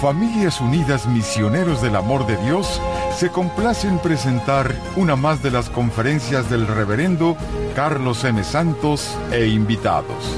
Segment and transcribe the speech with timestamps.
[0.00, 2.80] Familias Unidas Misioneros del Amor de Dios
[3.16, 7.36] se complace en presentar una más de las conferencias del reverendo
[7.74, 8.42] Carlos M.
[8.44, 10.36] Santos e invitados.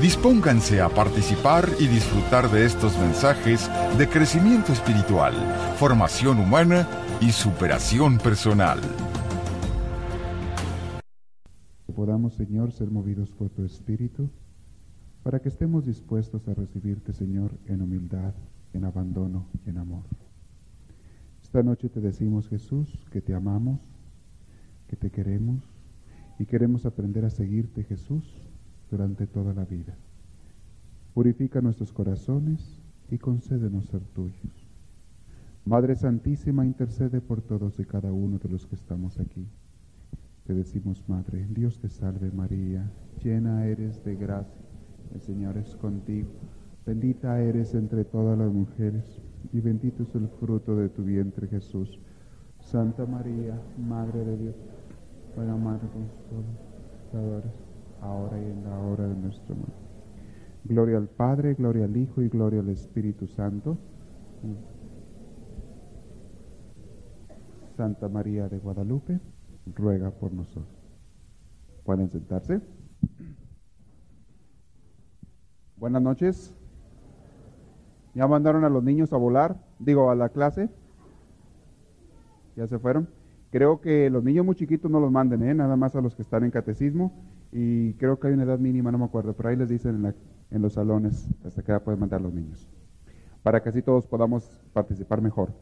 [0.00, 5.34] Dispónganse a participar y disfrutar de estos mensajes de crecimiento espiritual,
[5.78, 6.86] formación humana
[7.20, 8.80] y superación personal.
[11.96, 14.28] Podamos, Señor, ser movidos por tu Espíritu,
[15.22, 18.34] para que estemos dispuestos a recibirte, Señor, en humildad,
[18.74, 20.04] en abandono y en amor.
[21.42, 23.80] Esta noche te decimos, Jesús, que te amamos,
[24.88, 25.62] que te queremos
[26.38, 28.24] y queremos aprender a seguirte, Jesús,
[28.90, 29.96] durante toda la vida.
[31.14, 34.68] Purifica nuestros corazones y concédenos ser tuyos.
[35.64, 39.46] Madre Santísima, intercede por todos y cada uno de los que estamos aquí.
[40.46, 42.90] Te decimos, Madre, Dios te salve María,
[43.22, 44.60] llena eres de gracia,
[45.14, 46.28] el Señor es contigo,
[46.86, 49.20] bendita eres entre todas las mujeres,
[49.52, 51.98] y bendito es el fruto de tu vientre Jesús.
[52.60, 54.54] Santa María, Madre de Dios,
[55.36, 56.08] buena Madre con
[57.10, 57.44] todos,
[58.00, 59.74] ahora y en la hora de nuestra muerte.
[60.64, 63.76] Gloria al Padre, gloria al Hijo y gloria al Espíritu Santo.
[67.76, 69.20] Santa María de Guadalupe
[69.74, 70.66] ruega por nosotros.
[71.84, 72.60] ¿Pueden sentarse?
[75.76, 76.54] Buenas noches.
[78.14, 79.56] ¿Ya mandaron a los niños a volar?
[79.78, 80.70] Digo, a la clase.
[82.56, 83.08] ¿Ya se fueron?
[83.50, 85.54] Creo que los niños muy chiquitos no los manden, ¿eh?
[85.54, 87.12] nada más a los que están en catecismo.
[87.52, 90.14] Y creo que hay una edad mínima, no me acuerdo, pero ahí les dicen en,
[90.50, 92.68] en los salones hasta que ya pueden mandar los niños.
[93.42, 95.52] Para que así todos podamos participar mejor.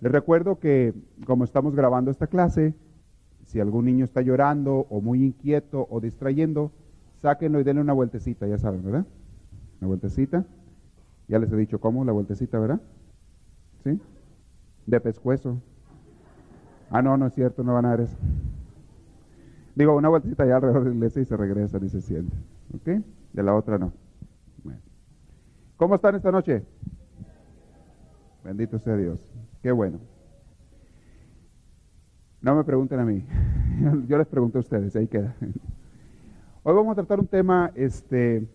[0.00, 0.94] Les recuerdo que
[1.26, 2.74] como estamos grabando esta clase,
[3.44, 6.72] si algún niño está llorando o muy inquieto o distrayendo,
[7.16, 9.06] sáquenlo y denle una vueltecita, ya saben, ¿verdad?
[9.80, 10.44] Una vueltecita.
[11.28, 12.80] Ya les he dicho cómo, la vueltecita, ¿verdad?
[13.82, 14.00] ¿Sí?
[14.86, 15.60] De pescuezo.
[16.90, 18.16] Ah, no, no es cierto, no van a dar eso.
[19.74, 22.36] Digo, una vueltecita ya alrededor de la iglesia y se regresa y se siente.
[22.74, 23.02] ¿Ok?
[23.32, 23.92] De la otra no.
[24.62, 24.80] Bueno.
[25.76, 26.62] ¿Cómo están esta noche?
[28.44, 29.20] Bendito sea Dios.
[29.62, 29.98] Qué bueno.
[32.40, 33.26] No me pregunten a mí,
[34.06, 35.34] yo les pregunto a ustedes, ahí queda.
[36.62, 38.46] Hoy vamos a tratar un tema, este,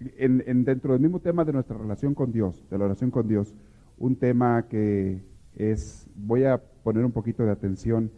[0.00, 3.54] en, dentro del mismo tema de nuestra relación con Dios, de la oración con Dios,
[3.98, 5.22] un tema que
[5.54, 8.10] es, voy a poner un poquito de atención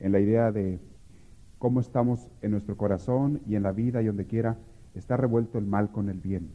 [0.00, 0.78] en la idea de
[1.58, 4.58] cómo estamos en nuestro corazón y en la vida y donde quiera,
[4.94, 6.50] está revuelto el mal con el bien.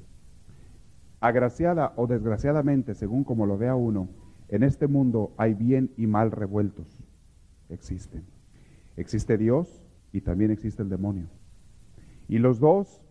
[1.20, 4.10] Agraciada o desgraciadamente, según como lo vea uno,
[4.50, 7.04] en este mundo hay bien y mal revueltos
[7.70, 8.26] existen.
[8.96, 11.28] Existe Dios y también existe el demonio.
[12.28, 13.02] Y los dos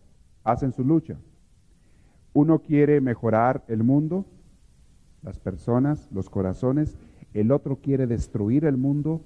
[0.43, 1.17] hacen su lucha.
[2.37, 4.23] Uno quiere mejorar el mundo,
[5.23, 6.95] las personas, los corazones.
[7.33, 9.23] El otro quiere destruir el mundo,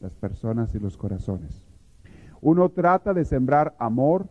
[0.00, 1.62] las personas y los corazones.
[2.40, 4.30] Uno trata de sembrar amor,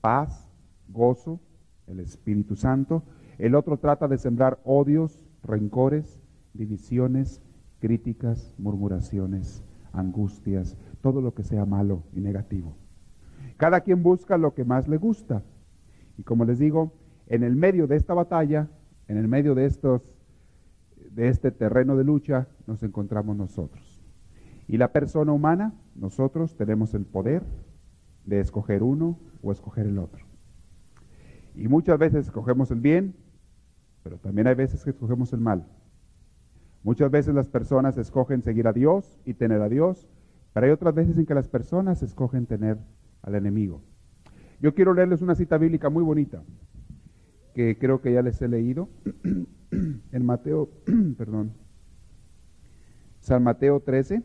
[0.00, 0.48] paz,
[0.88, 1.38] gozo,
[1.86, 3.02] el Espíritu Santo.
[3.36, 6.18] El otro trata de sembrar odios, rencores,
[6.54, 7.42] divisiones,
[7.78, 9.62] críticas, murmuraciones
[9.92, 12.74] angustias, todo lo que sea malo y negativo.
[13.58, 15.42] Cada quien busca lo que más le gusta.
[16.16, 16.94] Y como les digo,
[17.30, 18.68] en el medio de esta batalla,
[19.08, 19.64] en el medio de
[21.16, 24.02] este terreno de lucha nos encontramos nosotros.
[24.66, 27.44] Y la persona humana, nosotros tenemos el poder
[28.26, 30.26] de escoger uno o escoger el otro.
[31.54, 33.14] Y muchas veces escogemos el bien,
[34.02, 35.66] pero también hay veces que escogemos el mal.
[36.82, 40.08] Muchas veces las personas escogen seguir a Dios y tener a Dios,
[40.52, 42.78] pero hay otras veces en que las personas escogen tener
[43.22, 43.82] al enemigo.
[44.60, 46.42] Yo quiero leerles una cita bíblica muy bonita,
[47.54, 48.88] que creo que ya les he leído,
[50.12, 50.70] en Mateo,
[51.18, 51.52] perdón,
[53.20, 54.22] San Mateo 13.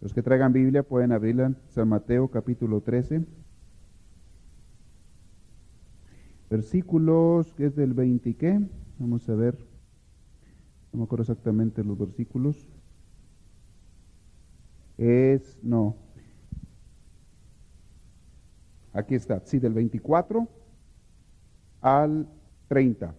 [0.00, 3.24] Los que traigan Biblia pueden abrirla, San Mateo capítulo 13.
[6.50, 8.60] Versículos, que es del 20 y qué,
[8.98, 9.56] vamos a ver
[10.96, 12.56] no me acuerdo exactamente los versículos.
[14.96, 15.94] Es, no.
[18.94, 20.48] Aquí está, sí, del 24
[21.82, 22.26] al
[22.68, 23.14] 30.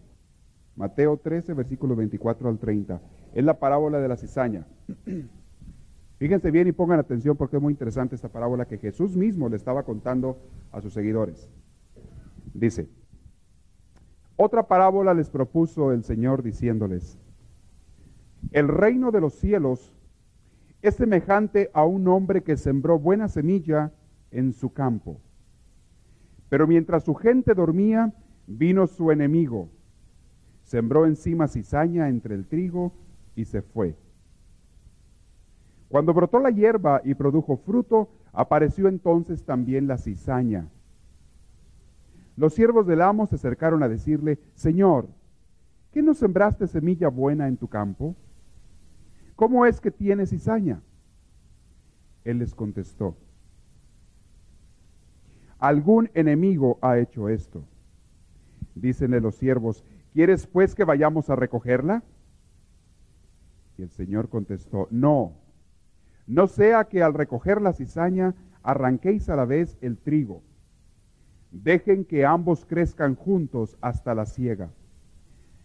[0.75, 3.01] Mateo 13, versículo 24 al 30.
[3.33, 4.65] Es la parábola de la cizaña.
[6.19, 9.55] Fíjense bien y pongan atención porque es muy interesante esta parábola que Jesús mismo le
[9.55, 10.39] estaba contando
[10.71, 11.49] a sus seguidores.
[12.53, 12.89] Dice,
[14.35, 17.19] otra parábola les propuso el Señor diciéndoles,
[18.51, 19.93] el reino de los cielos
[20.81, 23.91] es semejante a un hombre que sembró buena semilla
[24.31, 25.21] en su campo.
[26.50, 28.13] Pero mientras su gente dormía,
[28.47, 29.69] vino su enemigo,
[30.63, 32.94] sembró encima cizaña entre el trigo
[33.35, 33.95] y se fue.
[35.89, 40.67] Cuando brotó la hierba y produjo fruto, apareció entonces también la cizaña.
[42.35, 45.07] Los siervos del amo se acercaron a decirle, Señor,
[45.91, 48.15] ¿qué no sembraste semilla buena en tu campo?
[49.35, 50.81] ¿Cómo es que tienes cizaña?
[52.23, 53.15] Él les contestó,
[55.59, 57.63] algún enemigo ha hecho esto.
[58.81, 59.83] Dícenle los siervos,
[60.13, 62.03] ¿quieres pues que vayamos a recogerla?
[63.77, 65.33] Y el Señor contestó, no,
[66.25, 70.44] no sea que al recoger la cizaña arranquéis a la vez el trigo.
[71.51, 74.69] Dejen que ambos crezcan juntos hasta la siega.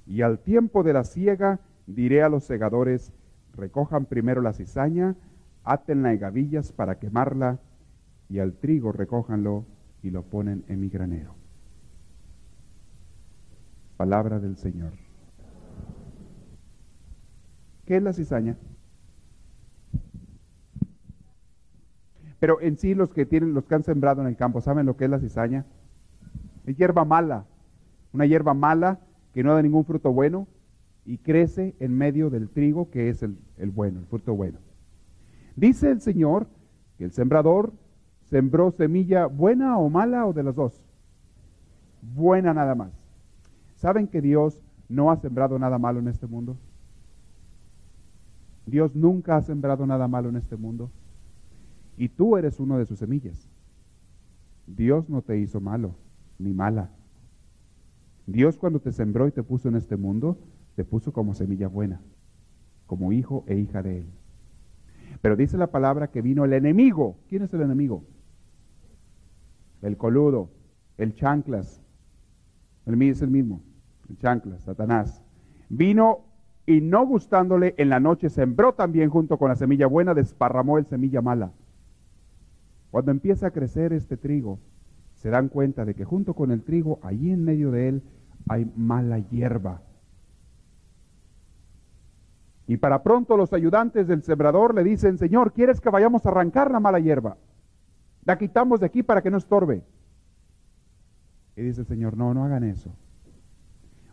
[0.06, 3.12] Y al tiempo de la siega diré a los segadores,
[3.54, 5.16] recojan primero la cizaña,
[5.64, 7.58] átenla en gavillas para quemarla,
[8.28, 9.66] y al trigo recójanlo
[10.02, 11.41] y lo ponen en mi granero.
[14.02, 14.90] Palabra del Señor.
[17.84, 18.56] ¿Qué es la cizaña?
[22.40, 24.96] Pero en sí los que tienen, los que han sembrado en el campo, ¿saben lo
[24.96, 25.66] que es la cizaña?
[26.66, 27.44] Es hierba mala,
[28.12, 28.98] una hierba mala
[29.32, 30.48] que no da ningún fruto bueno
[31.04, 33.38] y crece en medio del trigo que es el,
[33.70, 34.58] bueno, el fruto bueno.
[35.54, 36.48] Dice el Señor
[36.98, 37.72] que el sembrador
[38.24, 40.82] sembró semilla buena o mala o de las dos.
[42.02, 43.01] Buena nada más.
[43.82, 46.56] ¿Saben que Dios no ha sembrado nada malo en este mundo?
[48.64, 50.88] Dios nunca ha sembrado nada malo en este mundo.
[51.96, 53.50] Y tú eres uno de sus semillas.
[54.68, 55.96] Dios no te hizo malo
[56.38, 56.90] ni mala.
[58.28, 60.38] Dios cuando te sembró y te puso en este mundo,
[60.76, 62.00] te puso como semilla buena,
[62.86, 64.06] como hijo e hija de Él.
[65.22, 67.16] Pero dice la palabra que vino el enemigo.
[67.28, 68.04] ¿Quién es el enemigo?
[69.82, 70.50] El coludo,
[70.98, 71.82] el chanclas.
[72.86, 73.60] El mío es el mismo,
[74.16, 75.22] chanclas, Satanás.
[75.68, 76.20] Vino
[76.66, 80.86] y no gustándole, en la noche sembró también junto con la semilla buena, desparramó el
[80.86, 81.52] semilla mala.
[82.90, 84.58] Cuando empieza a crecer este trigo,
[85.14, 88.02] se dan cuenta de que junto con el trigo, allí en medio de él,
[88.48, 89.82] hay mala hierba.
[92.66, 96.70] Y para pronto los ayudantes del sembrador le dicen, Señor, ¿quieres que vayamos a arrancar
[96.70, 97.36] la mala hierba?
[98.24, 99.82] La quitamos de aquí para que no estorbe.
[101.56, 102.94] Y dice el Señor, no, no hagan eso.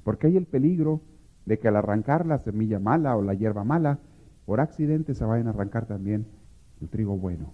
[0.09, 1.01] Porque hay el peligro
[1.45, 3.99] de que al arrancar la semilla mala o la hierba mala,
[4.47, 6.25] por accidente se vayan a arrancar también
[6.81, 7.53] el trigo bueno.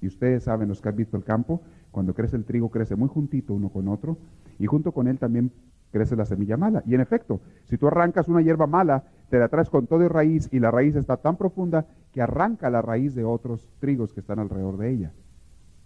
[0.00, 1.60] Y ustedes saben, los que han visto el campo,
[1.90, 4.16] cuando crece el trigo crece muy juntito uno con otro
[4.58, 5.52] y junto con él también
[5.92, 6.82] crece la semilla mala.
[6.86, 10.08] Y en efecto, si tú arrancas una hierba mala, te la traes con todo y
[10.08, 14.20] raíz y la raíz está tan profunda que arranca la raíz de otros trigos que
[14.20, 15.12] están alrededor de ella.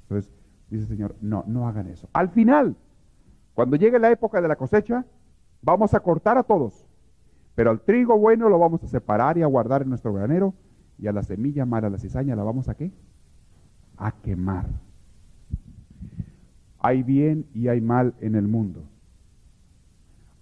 [0.03, 0.33] Entonces,
[0.71, 2.09] dice el Señor, no, no hagan eso.
[2.13, 2.77] Al final,
[3.55, 5.05] cuando llegue la época de la cosecha,
[5.63, 6.87] vamos a cortar a todos,
[7.55, 10.55] pero al trigo bueno lo vamos a separar y a guardar en nuestro granero
[10.99, 12.93] y a la semilla mala, la cizaña, la vamos a qué?
[13.99, 14.67] a quemar.
[16.79, 18.85] Hay bien y hay mal en el mundo.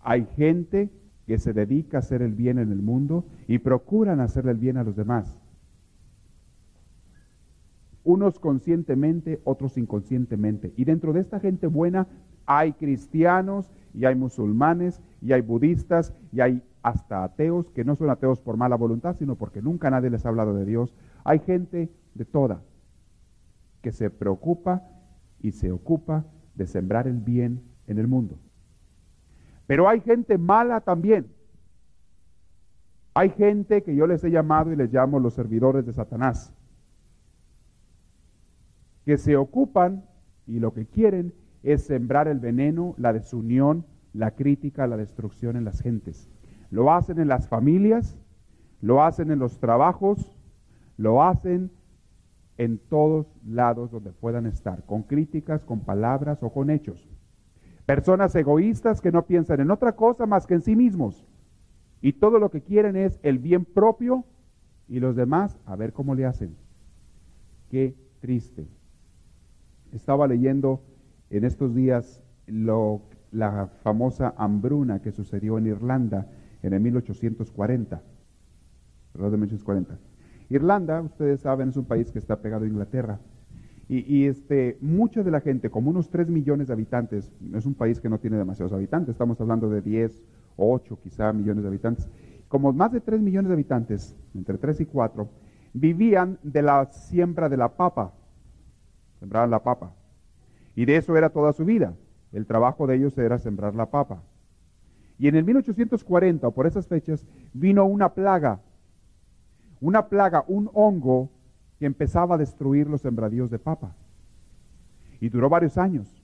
[0.00, 0.90] Hay gente
[1.26, 4.76] que se dedica a hacer el bien en el mundo y procuran hacerle el bien
[4.76, 5.40] a los demás.
[8.04, 10.72] Unos conscientemente, otros inconscientemente.
[10.76, 12.06] Y dentro de esta gente buena
[12.44, 18.10] hay cristianos y hay musulmanes y hay budistas y hay hasta ateos que no son
[18.10, 20.94] ateos por mala voluntad, sino porque nunca nadie les ha hablado de Dios.
[21.24, 22.60] Hay gente de toda
[23.80, 24.82] que se preocupa
[25.40, 28.38] y se ocupa de sembrar el bien en el mundo.
[29.66, 31.32] Pero hay gente mala también.
[33.14, 36.52] Hay gente que yo les he llamado y les llamo los servidores de Satanás,
[39.06, 40.04] que se ocupan
[40.46, 41.32] y lo que quieren
[41.62, 46.30] es sembrar el veneno, la desunión, la crítica, la destrucción en las gentes.
[46.70, 48.18] Lo hacen en las familias,
[48.80, 50.36] lo hacen en los trabajos,
[50.96, 51.70] lo hacen
[52.58, 57.08] en todos lados donde puedan estar, con críticas, con palabras o con hechos.
[57.84, 61.26] Personas egoístas que no piensan en otra cosa más que en sí mismos.
[62.00, 64.24] Y todo lo que quieren es el bien propio
[64.88, 66.56] y los demás a ver cómo le hacen.
[67.70, 68.66] Qué triste.
[69.92, 70.82] Estaba leyendo
[71.30, 73.02] en estos días lo,
[73.32, 76.28] la famosa hambruna que sucedió en Irlanda
[76.62, 78.02] en el 1840.
[79.12, 79.98] Perdón, de 1840
[80.48, 83.18] Irlanda, ustedes saben, es un país que está pegado a Inglaterra.
[83.88, 88.00] Y, este, mucha de la gente, como unos 3 millones de habitantes, es un país
[88.00, 90.24] que no tiene demasiados habitantes, estamos hablando de 10,
[90.56, 92.08] 8 quizá millones de habitantes,
[92.48, 95.28] como más de 3 millones de habitantes, entre 3 y 4,
[95.72, 98.12] vivían de la siembra de la papa,
[99.20, 99.94] sembraban la papa.
[100.76, 101.94] Y de eso era toda su vida.
[102.32, 104.22] El trabajo de ellos era sembrar la papa.
[105.18, 108.60] Y en el 1840 o por esas fechas vino una plaga,
[109.80, 111.30] una plaga, un hongo
[111.78, 113.96] que empezaba a destruir los sembradíos de papa.
[115.18, 116.22] Y duró varios años.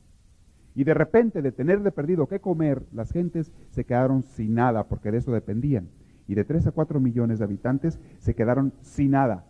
[0.74, 4.84] Y de repente, de tener de perdido qué comer, las gentes se quedaron sin nada,
[4.84, 5.88] porque de eso dependían.
[6.28, 9.46] Y de 3 a 4 millones de habitantes se quedaron sin nada,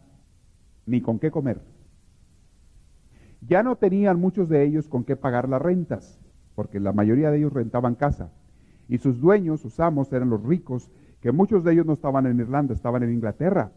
[0.87, 1.61] ni con qué comer.
[3.47, 6.19] Ya no tenían muchos de ellos con qué pagar las rentas,
[6.55, 8.31] porque la mayoría de ellos rentaban casa.
[8.89, 12.39] Y sus dueños, sus amos, eran los ricos, que muchos de ellos no estaban en
[12.39, 13.73] Irlanda, estaban en Inglaterra.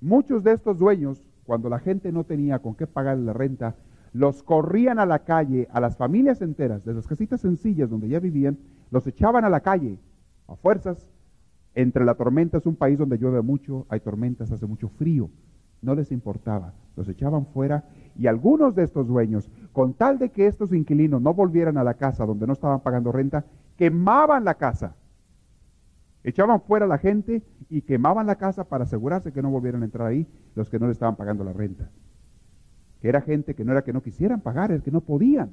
[0.00, 3.76] Muchos de estos dueños, cuando la gente no tenía con qué pagar la renta,
[4.12, 8.20] los corrían a la calle, a las familias enteras, de las casitas sencillas donde ya
[8.20, 8.58] vivían,
[8.90, 9.98] los echaban a la calle,
[10.46, 11.10] a fuerzas.
[11.74, 15.30] Entre la tormenta es un país donde llueve mucho, hay tormentas, hace mucho frío.
[15.82, 17.84] No les importaba, los echaban fuera
[18.16, 21.94] y algunos de estos dueños, con tal de que estos inquilinos no volvieran a la
[21.94, 23.44] casa donde no estaban pagando renta,
[23.76, 24.96] quemaban la casa.
[26.24, 29.84] Echaban fuera a la gente y quemaban la casa para asegurarse que no volvieran a
[29.84, 31.90] entrar ahí los que no le estaban pagando la renta
[33.00, 35.50] que era gente que no era que no quisieran pagar, es que no podían.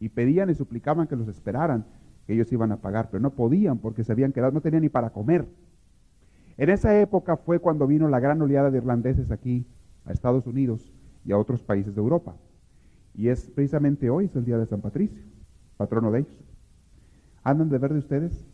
[0.00, 1.84] Y pedían y suplicaban que los esperaran,
[2.26, 4.88] que ellos iban a pagar, pero no podían porque se habían quedado, no tenían ni
[4.88, 5.46] para comer.
[6.58, 9.64] En esa época fue cuando vino la gran oleada de irlandeses aquí
[10.04, 10.92] a Estados Unidos
[11.24, 12.34] y a otros países de Europa.
[13.14, 15.22] Y es precisamente hoy, es el día de San Patricio,
[15.76, 16.44] patrono de ellos.
[17.44, 18.44] ¿Andan de verde ustedes?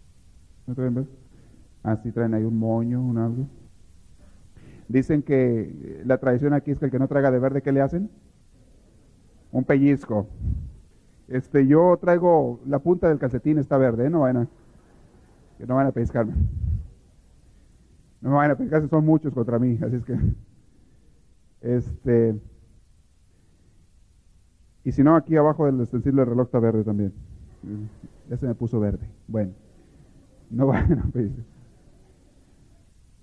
[0.67, 1.09] ¿No traen verde?
[1.83, 3.47] Ah, sí, traen ahí un moño, un algo.
[4.89, 7.81] Dicen que la tradición aquí es que el que no traiga de verde, ¿qué le
[7.81, 8.11] hacen?
[9.51, 10.27] Un pellizco.
[11.27, 14.11] Este, yo traigo la punta del calcetín está verde, ¿eh?
[14.11, 14.49] no van a,
[15.57, 16.35] que no van a pescarme.
[18.25, 20.19] No me van a son muchos contra mí, así es que,
[21.61, 22.41] este,
[24.83, 27.13] y si no, aquí abajo del extensible del reloj está verde también.
[28.31, 29.11] Ya se me puso verde.
[29.29, 29.53] Bueno,
[30.49, 31.45] no van a pescar.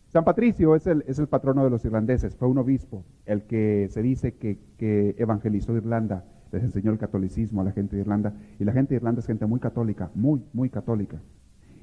[0.10, 3.88] San Patricio es el, es el, patrono de los irlandeses, fue un obispo, el que
[3.89, 8.36] se dice que, que, evangelizó Irlanda, les enseñó el catolicismo a la gente de Irlanda,
[8.60, 11.20] y la gente de Irlanda es gente muy católica, muy, muy católica.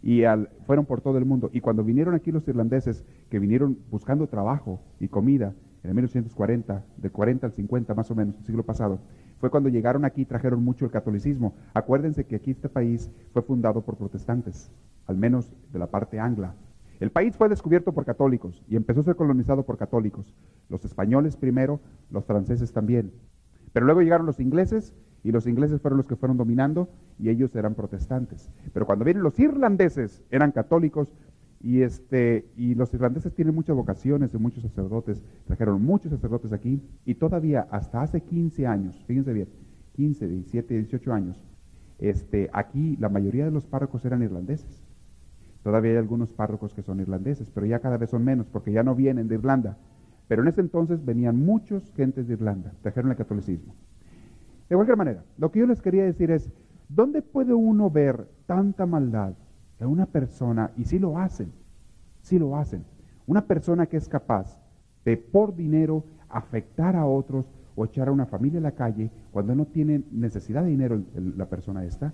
[0.02, 1.50] Y al, fueron por todo el mundo.
[1.52, 6.84] Y cuando vinieron aquí los irlandeses, que vinieron buscando trabajo y comida, en el 1940,
[6.96, 9.00] de 40 al 50 más o menos, el siglo pasado,
[9.38, 11.54] fue cuando llegaron aquí y trajeron mucho el catolicismo.
[11.74, 14.70] Acuérdense que aquí este país fue fundado por protestantes,
[15.06, 16.54] al menos de la parte angla,
[17.00, 20.34] el país fue descubierto por católicos y empezó a ser colonizado por católicos.
[20.68, 23.12] Los españoles primero, los franceses también.
[23.72, 24.94] Pero luego llegaron los ingleses
[25.24, 28.50] y los ingleses fueron los que fueron dominando y ellos eran protestantes.
[28.72, 31.12] Pero cuando vienen los irlandeses eran católicos
[31.60, 36.82] y este y los irlandeses tienen muchas vocaciones de muchos sacerdotes, trajeron muchos sacerdotes aquí
[37.04, 39.48] y todavía hasta hace 15 años, fíjense bien,
[39.94, 41.42] 15, 17, 18 años,
[41.98, 44.84] este aquí la mayoría de los párrocos eran irlandeses.
[45.64, 48.84] Todavía hay algunos párrocos que son irlandeses, pero ya cada vez son menos porque ya
[48.84, 49.76] no vienen de Irlanda.
[50.28, 53.74] Pero en ese entonces venían muchos gentes de Irlanda, trajeron el catolicismo.
[54.68, 56.50] De cualquier manera, lo que yo les quería decir es,
[56.88, 59.34] ¿dónde puede uno ver tanta maldad
[59.80, 61.52] en una persona, y si lo hacen,
[62.20, 62.84] si lo hacen,
[63.26, 64.58] una persona que es capaz
[65.04, 67.46] de por dinero afectar a otros
[67.76, 71.46] o echar a una familia a la calle cuando no tiene necesidad de dinero la
[71.46, 72.12] persona esta?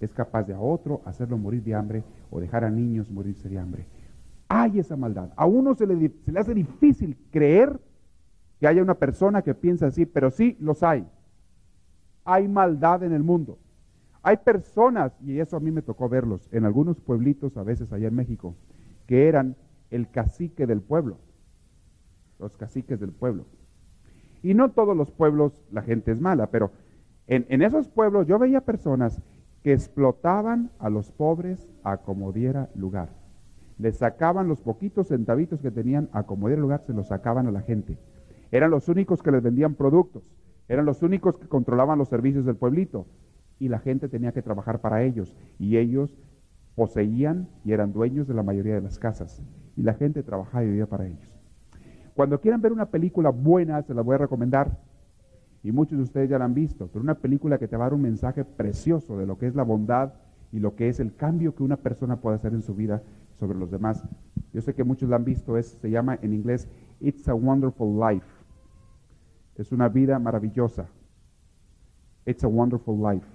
[0.00, 3.58] es capaz de a otro hacerlo morir de hambre o dejar a niños morirse de
[3.58, 3.86] hambre.
[4.48, 5.30] Hay esa maldad.
[5.36, 7.80] A uno se le, se le hace difícil creer
[8.60, 11.06] que haya una persona que piensa así, pero sí los hay.
[12.24, 13.58] Hay maldad en el mundo.
[14.22, 18.08] Hay personas, y eso a mí me tocó verlos, en algunos pueblitos, a veces allá
[18.08, 18.56] en México,
[19.06, 19.56] que eran
[19.90, 21.18] el cacique del pueblo,
[22.38, 23.44] los caciques del pueblo.
[24.42, 26.70] Y no todos los pueblos la gente es mala, pero
[27.26, 29.20] en, en esos pueblos yo veía personas
[29.62, 33.10] que explotaban a los pobres a como diera lugar.
[33.78, 37.50] Les sacaban los poquitos centavitos que tenían a como diera lugar, se los sacaban a
[37.50, 37.98] la gente.
[38.52, 40.30] Eran los únicos que les vendían productos,
[40.68, 43.06] eran los únicos que controlaban los servicios del pueblito
[43.58, 46.16] y la gente tenía que trabajar para ellos y ellos
[46.74, 49.42] poseían y eran dueños de la mayoría de las casas
[49.76, 51.30] y la gente trabajaba y vivía para ellos.
[52.14, 54.78] Cuando quieran ver una película buena, se la voy a recomendar
[55.62, 57.88] y muchos de ustedes ya la han visto, pero una película que te va a
[57.88, 60.12] dar un mensaje precioso de lo que es la bondad
[60.52, 63.02] y lo que es el cambio que una persona puede hacer en su vida
[63.38, 64.04] sobre los demás.
[64.52, 66.68] Yo sé que muchos la han visto, es, se llama en inglés
[67.00, 68.26] It's a Wonderful Life.
[69.56, 70.88] Es una vida maravillosa.
[72.26, 73.26] It's a Wonderful Life.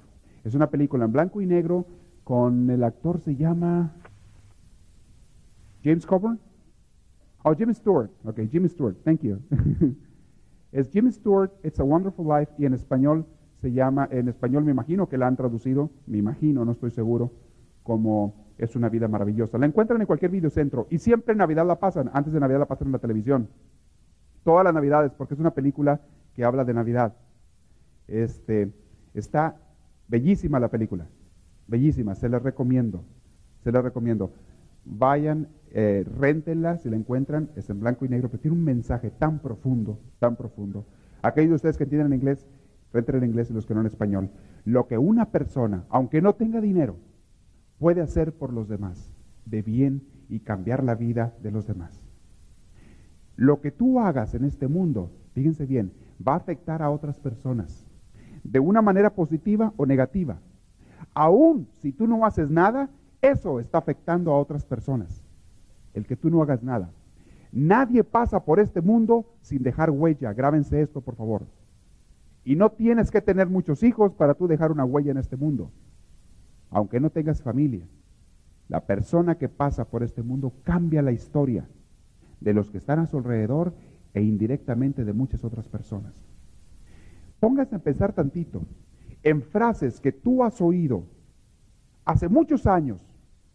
[0.43, 1.85] Es una película en blanco y negro
[2.23, 3.93] con el actor se llama
[5.83, 6.39] James Coburn.
[7.43, 8.09] Oh, Jimmy Stewart.
[8.25, 8.95] Okay, Jimmy Stewart.
[9.03, 9.39] Thank you.
[10.71, 13.25] Es Jim Stewart, It's a Wonderful Life, y en español
[13.59, 17.31] se llama, en español me imagino que la han traducido, me imagino, no estoy seguro,
[17.83, 19.57] como es una vida maravillosa.
[19.57, 22.11] La encuentran en cualquier videocentro y siempre en Navidad la pasan.
[22.13, 23.49] Antes de Navidad la pasan en la televisión.
[24.49, 26.01] Todas las Navidades, porque es una película
[26.33, 27.13] que habla de Navidad.
[28.07, 28.73] Este,
[29.13, 29.57] está
[30.07, 31.05] bellísima la película.
[31.67, 33.03] Bellísima, se la recomiendo.
[33.63, 34.33] Se la recomiendo.
[34.85, 39.11] Vayan, eh, rentenla si la encuentran, es en blanco y negro, pero tiene un mensaje
[39.11, 40.83] tan profundo, tan profundo.
[41.21, 42.47] Aquellos de ustedes que entienden inglés,
[42.91, 44.31] renten en inglés y los que no en español.
[44.65, 46.95] Lo que una persona, aunque no tenga dinero,
[47.77, 49.13] puede hacer por los demás,
[49.45, 52.08] de bien y cambiar la vida de los demás.
[53.39, 57.87] Lo que tú hagas en este mundo, fíjense bien, va a afectar a otras personas,
[58.43, 60.41] de una manera positiva o negativa.
[61.13, 62.89] Aún si tú no haces nada,
[63.21, 65.23] eso está afectando a otras personas.
[65.93, 66.91] El que tú no hagas nada.
[67.53, 70.33] Nadie pasa por este mundo sin dejar huella.
[70.33, 71.43] Grábense esto, por favor.
[72.43, 75.71] Y no tienes que tener muchos hijos para tú dejar una huella en este mundo.
[76.71, 77.87] Aunque no tengas familia.
[78.67, 81.69] La persona que pasa por este mundo cambia la historia
[82.41, 83.73] de los que están a su alrededor
[84.13, 86.13] e indirectamente de muchas otras personas.
[87.39, 88.63] Póngase a pensar tantito
[89.23, 91.03] en frases que tú has oído
[92.05, 93.05] hace muchos años,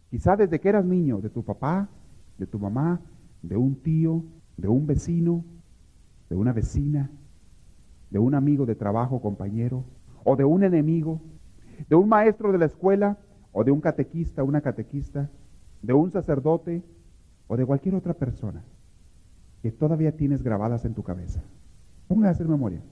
[0.09, 1.89] quizá desde que eras niño, de tu papá,
[2.37, 3.01] de tu mamá,
[3.41, 4.23] de un tío,
[4.57, 5.43] de un vecino,
[6.29, 7.11] de una vecina,
[8.09, 9.83] de un amigo de trabajo, compañero,
[10.23, 11.21] o de un enemigo,
[11.89, 13.17] de un maestro de la escuela,
[13.51, 15.29] o de un catequista, una catequista,
[15.81, 16.83] de un sacerdote,
[17.47, 18.63] o de cualquier otra persona
[19.65, 21.41] que todavía tienes grabadas en tu cabeza.
[22.07, 22.83] Póngase a hacer memoria.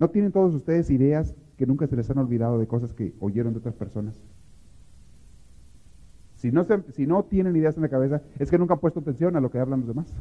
[0.00, 3.52] ¿No tienen todos ustedes ideas que nunca se les han olvidado de cosas que oyeron
[3.52, 4.20] de otras personas?
[6.34, 9.36] Si no, si no tienen ideas en la cabeza, es que nunca han puesto atención
[9.36, 10.12] a lo que hablan los demás.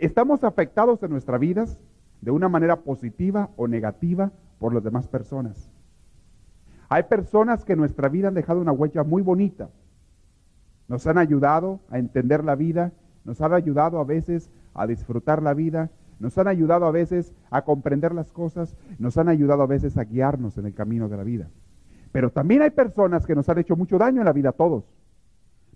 [0.00, 1.78] Estamos afectados en nuestras vidas
[2.20, 5.70] de una manera positiva o negativa por las demás personas.
[6.88, 9.70] Hay personas que en nuestra vida han dejado una huella muy bonita,
[10.90, 12.92] nos han ayudado a entender la vida,
[13.24, 15.88] nos han ayudado a veces a disfrutar la vida,
[16.18, 20.02] nos han ayudado a veces a comprender las cosas, nos han ayudado a veces a
[20.02, 21.48] guiarnos en el camino de la vida.
[22.10, 24.92] Pero también hay personas que nos han hecho mucho daño en la vida a todos.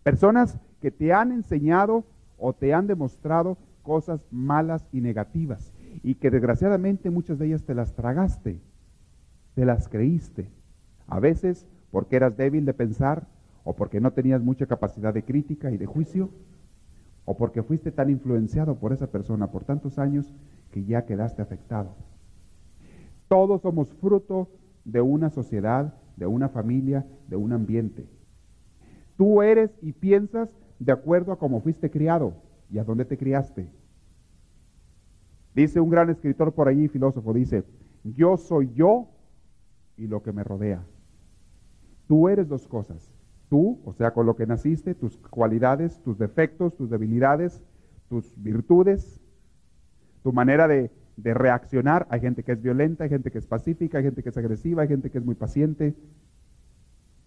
[0.02, 2.04] Personas que te han enseñado
[2.36, 7.76] o te han demostrado cosas malas y negativas y que desgraciadamente muchas de ellas te
[7.76, 8.60] las tragaste,
[9.54, 10.50] te las creíste.
[11.06, 13.28] A veces porque eras débil de pensar,
[13.64, 16.30] o porque no tenías mucha capacidad de crítica y de juicio,
[17.24, 20.32] o porque fuiste tan influenciado por esa persona por tantos años
[20.70, 21.94] que ya quedaste afectado.
[23.28, 24.50] Todos somos fruto
[24.84, 28.06] de una sociedad, de una familia, de un ambiente.
[29.16, 32.34] Tú eres y piensas de acuerdo a cómo fuiste criado
[32.70, 33.70] y a dónde te criaste.
[35.54, 37.64] Dice un gran escritor por allí, filósofo, dice,
[38.02, 39.08] yo soy yo
[39.96, 40.84] y lo que me rodea.
[42.08, 43.13] Tú eres dos cosas,
[43.48, 47.62] tú, o sea, con lo que naciste, tus cualidades, tus defectos, tus debilidades,
[48.08, 49.20] tus virtudes,
[50.22, 52.06] tu manera de, reaccionar.
[52.10, 54.82] Hay gente que es violenta, hay gente que es pacífica, hay gente que es agresiva,
[54.82, 55.94] hay gente que es muy paciente.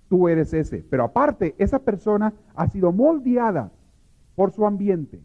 [0.10, 0.86] Tú eres ese.
[0.90, 3.72] Pero aparte, esa persona ha sido moldeada
[4.36, 5.22] por su ambiente.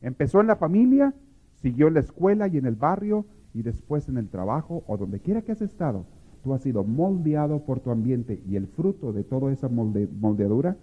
[0.00, 1.14] Empezó en la familia,
[1.56, 5.20] siguió en la escuela y en el barrio y después en el trabajo o donde
[5.20, 6.06] quiera que has estado
[6.46, 10.76] tú has sido moldeado por tu ambiente y el fruto de toda esa moldeadura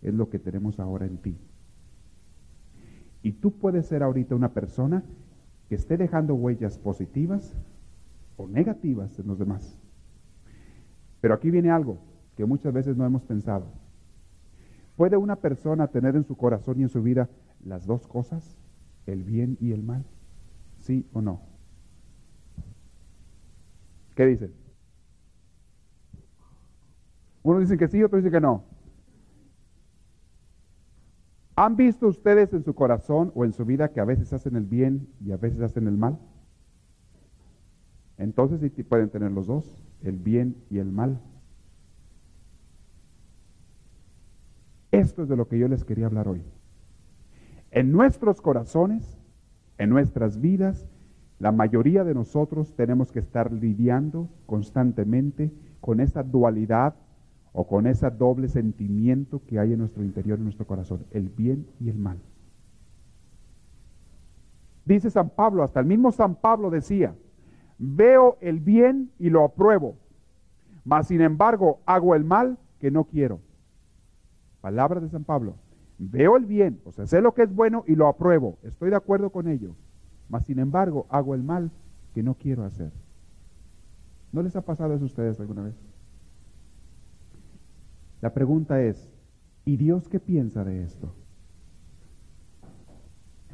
[0.00, 1.36] es lo que tenemos ahora en ti.
[3.22, 5.04] Y tú puedes ser ahorita una persona
[5.68, 7.54] que esté dejando huellas positivas
[8.38, 9.78] o negativas en los demás.
[11.20, 11.98] Pero aquí viene algo
[12.34, 13.66] que muchas veces no hemos pensado.
[14.96, 17.28] ¿Puede una persona tener en su corazón y en su vida
[17.62, 18.56] las dos cosas,
[19.04, 20.06] el bien y el mal?
[20.78, 21.42] ¿Sí o no?
[24.14, 24.69] ¿Qué dicen?
[27.50, 28.62] Unos dicen que sí, otros dicen que no.
[31.56, 34.64] ¿Han visto ustedes en su corazón o en su vida que a veces hacen el
[34.64, 36.16] bien y a veces hacen el mal?
[38.18, 41.20] Entonces sí pueden tener los dos, el bien y el mal.
[44.92, 46.44] Esto es de lo que yo les quería hablar hoy.
[47.72, 49.18] En nuestros corazones,
[49.76, 50.88] en nuestras vidas,
[51.40, 56.94] la mayoría de nosotros tenemos que estar lidiando constantemente con esa dualidad
[57.52, 61.66] o con ese doble sentimiento que hay en nuestro interior, en nuestro corazón, el bien
[61.80, 62.18] y el mal.
[64.84, 67.14] Dice San Pablo, hasta el mismo San Pablo decía,
[67.78, 69.96] veo el bien y lo apruebo,
[70.84, 73.40] mas sin embargo hago el mal que no quiero.
[74.60, 75.54] Palabra de San Pablo,
[75.98, 78.96] veo el bien, o sea, sé lo que es bueno y lo apruebo, estoy de
[78.96, 79.74] acuerdo con ello,
[80.28, 81.70] mas sin embargo hago el mal
[82.14, 82.92] que no quiero hacer.
[84.32, 85.89] ¿No les ha pasado eso a ustedes alguna vez?
[88.20, 89.10] La pregunta es,
[89.64, 91.14] ¿y Dios qué piensa de esto?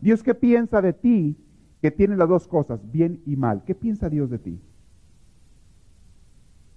[0.00, 1.36] Dios qué piensa de ti
[1.80, 3.64] que tiene las dos cosas, bien y mal.
[3.64, 4.60] ¿Qué piensa Dios de ti?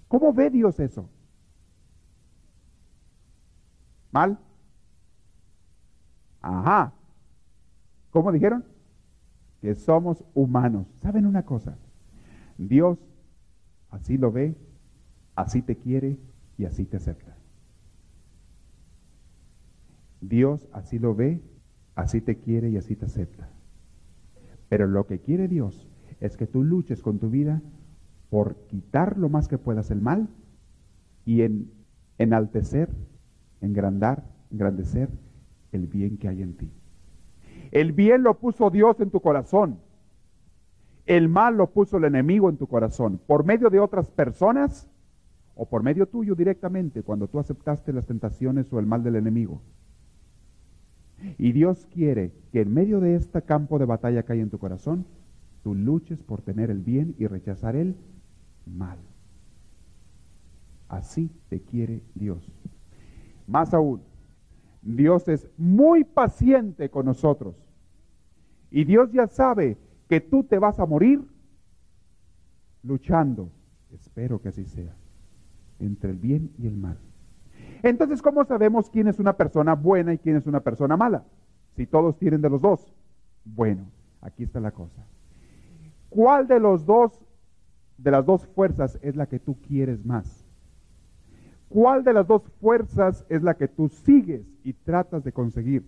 [0.08, 1.10] ¿Cómo ve Dios eso?
[4.12, 4.40] ¿Mal?
[6.42, 6.94] Ajá.
[8.12, 8.66] ¿Cómo dijeron?
[9.62, 10.88] Que somos humanos.
[11.02, 11.78] ¿Saben una cosa?
[12.58, 12.98] Dios
[13.90, 14.56] así lo ve,
[15.36, 16.18] así te quiere
[16.58, 17.39] y así te acepta.
[20.22, 21.42] Dios así lo ve,
[21.96, 23.50] así te quiere y así te acepta.
[24.70, 27.62] Pero lo que quiere Dios es que tú luches con tu vida
[28.30, 30.28] por quitar lo más que puedas el mal
[31.26, 31.72] y en
[32.18, 32.90] enaltecer,
[33.62, 35.10] engrandar, engrandecer
[35.72, 36.72] el bien que hay en ti.
[37.72, 39.80] El bien lo puso Dios en tu corazón.
[41.06, 43.20] El mal lo puso el enemigo en tu corazón.
[43.26, 44.90] Por medio de otras personas
[45.56, 49.62] o por medio tuyo directamente cuando tú aceptaste las tentaciones o el mal del enemigo.
[51.38, 54.60] Y Dios quiere que en medio de este campo de batalla que hay en tu
[54.60, 55.06] corazón,
[55.64, 57.96] tú luches por tener el bien y rechazar el
[58.66, 59.00] mal.
[60.88, 62.52] Así te quiere Dios.
[63.48, 64.02] Más aún,
[64.82, 67.56] Dios es muy paciente con nosotros.
[68.72, 69.78] Y Dios ya sabe
[70.08, 71.24] que tú te vas a morir
[72.84, 73.52] luchando,
[73.92, 74.96] espero que así sea,
[75.80, 76.98] entre el bien y el mal.
[77.84, 81.24] Entonces, ¿cómo sabemos quién es una persona buena y quién es una persona mala?
[81.76, 82.94] Si todos tienen de los dos.
[83.46, 83.86] Bueno,
[84.22, 85.06] aquí está la cosa.
[86.10, 87.26] ¿Cuál de los dos,
[87.98, 90.46] de las dos fuerzas es la que tú quieres más?
[91.70, 95.86] ¿Cuál de las dos fuerzas es la que tú sigues y tratas de conseguir?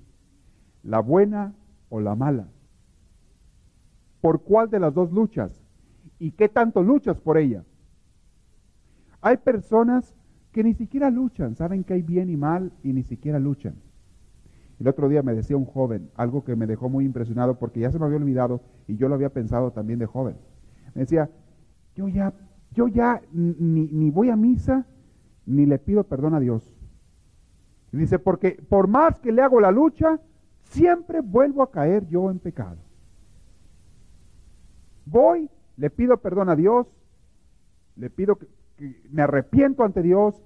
[0.84, 1.54] ¿La buena
[1.90, 2.48] o la mala?
[4.22, 5.60] ¿Por cuál de las dos luchas?
[6.20, 7.64] ¿Y qué tanto luchas por ella?
[9.22, 10.16] Hay personas
[10.52, 13.76] que ni siquiera luchan, saben que hay bien y mal y ni siquiera luchan.
[14.80, 17.92] El otro día me decía un joven algo que me dejó muy impresionado porque ya
[17.92, 20.36] se me había olvidado y yo lo había pensado también de joven.
[20.96, 21.30] Me decía,
[21.96, 22.34] yo ya,
[22.72, 24.86] yo ya ni, ni voy a misa
[25.46, 26.74] ni le pido perdón a Dios.
[27.92, 30.20] Y dice, porque por más que le hago la lucha,
[30.64, 32.78] siempre vuelvo a caer yo en pecado.
[35.06, 36.88] Voy, le pido perdón a Dios,
[37.96, 38.40] le pido
[39.12, 40.42] me arrepiento ante Dios,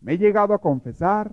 [0.00, 1.32] me he llegado a confesar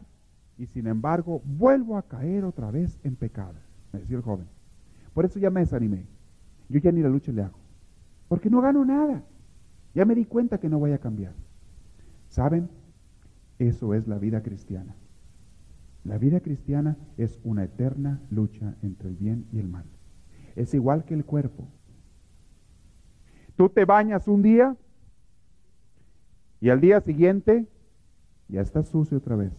[0.57, 3.55] y sin embargo vuelvo a caer otra vez en pecado,
[3.91, 4.47] me decía el joven.
[5.13, 6.05] Por eso ya me desanimé.
[6.69, 7.57] Yo ya ni la lucha le hago.
[8.27, 9.23] Porque no gano nada.
[9.95, 11.33] Ya me di cuenta que no voy a cambiar.
[12.29, 12.69] ¿Saben?
[13.57, 14.95] Eso es la vida cristiana.
[16.03, 19.85] La vida cristiana es una eterna lucha entre el bien y el mal.
[20.55, 21.67] Es igual que el cuerpo.
[23.55, 24.77] Tú te bañas un día
[26.61, 27.67] y al día siguiente
[28.47, 29.51] ya está sucio otra vez.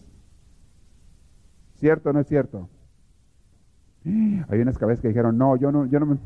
[1.75, 2.69] ¿Cierto o no es cierto?
[4.03, 6.17] Hay unas cabezas que dijeron, no, yo no, yo no me...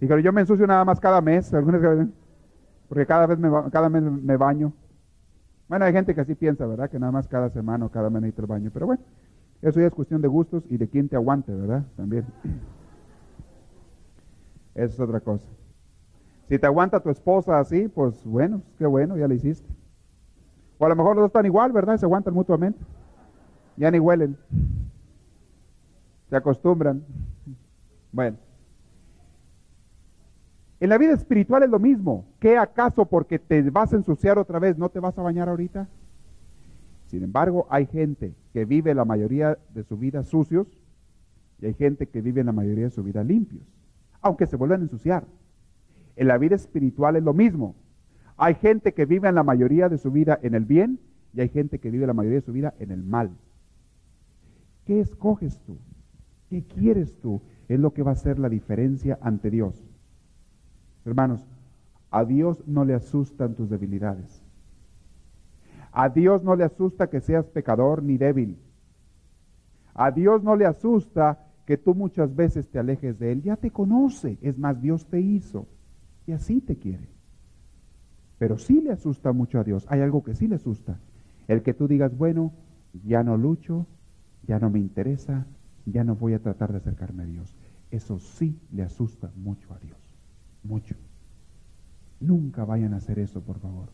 [0.00, 2.08] Dijeron, yo me ensucio nada más cada mes, algunas
[2.88, 4.72] porque cada vez me, cada mes me baño.
[5.68, 6.88] Bueno, hay gente que así piensa, ¿verdad?
[6.88, 8.70] Que nada más cada semana o cada mes necesita el baño.
[8.72, 9.02] Pero bueno,
[9.60, 11.84] eso ya es cuestión de gustos y de quién te aguante, ¿verdad?
[11.96, 12.24] También.
[14.74, 15.44] Eso es otra cosa.
[16.48, 19.68] Si te aguanta tu esposa así, pues bueno, qué bueno, ya lo hiciste.
[20.78, 21.98] O a lo mejor los dos están igual, ¿verdad?
[21.98, 22.78] Se aguantan mutuamente.
[23.76, 24.36] Ya ni huelen.
[26.30, 27.04] Se acostumbran.
[28.12, 28.38] Bueno.
[30.80, 32.24] En la vida espiritual es lo mismo.
[32.38, 35.88] ¿Qué acaso porque te vas a ensuciar otra vez no te vas a bañar ahorita?
[37.08, 40.66] Sin embargo, hay gente que vive la mayoría de su vida sucios
[41.60, 43.62] y hay gente que vive la mayoría de su vida limpios,
[44.20, 45.24] aunque se vuelvan a ensuciar.
[46.18, 47.76] En la vida espiritual es lo mismo.
[48.36, 50.98] Hay gente que vive en la mayoría de su vida en el bien
[51.32, 53.30] y hay gente que vive la mayoría de su vida en el mal.
[54.84, 55.78] ¿Qué escoges tú?
[56.50, 57.40] ¿Qué quieres tú?
[57.68, 59.80] Es lo que va a hacer la diferencia ante Dios.
[61.04, 61.46] Hermanos,
[62.10, 64.42] a Dios no le asustan tus debilidades.
[65.92, 68.58] A Dios no le asusta que seas pecador ni débil.
[69.94, 73.42] A Dios no le asusta que tú muchas veces te alejes de Él.
[73.42, 74.36] Ya te conoce.
[74.42, 75.68] Es más, Dios te hizo
[76.28, 77.08] y así te quiere.
[78.36, 79.86] Pero sí le asusta mucho a Dios.
[79.88, 81.00] Hay algo que sí le asusta.
[81.48, 82.52] El que tú digas, bueno,
[83.02, 83.86] ya no lucho,
[84.46, 85.46] ya no me interesa,
[85.86, 87.56] ya no voy a tratar de acercarme a Dios.
[87.90, 89.98] Eso sí le asusta mucho a Dios.
[90.62, 90.96] Mucho.
[92.20, 93.88] Nunca vayan a hacer eso, por favor.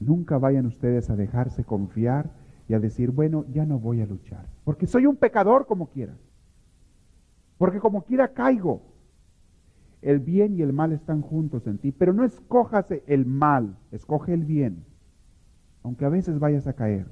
[0.00, 2.32] Nunca vayan ustedes a dejarse confiar
[2.68, 4.46] y a decir, bueno, ya no voy a luchar.
[4.64, 6.16] Porque soy un pecador como quiera.
[7.56, 8.89] Porque como quiera caigo.
[10.02, 14.32] El bien y el mal están juntos en ti, pero no escojas el mal, escoge
[14.34, 14.84] el bien.
[15.82, 17.06] aunque a veces vayas a caer.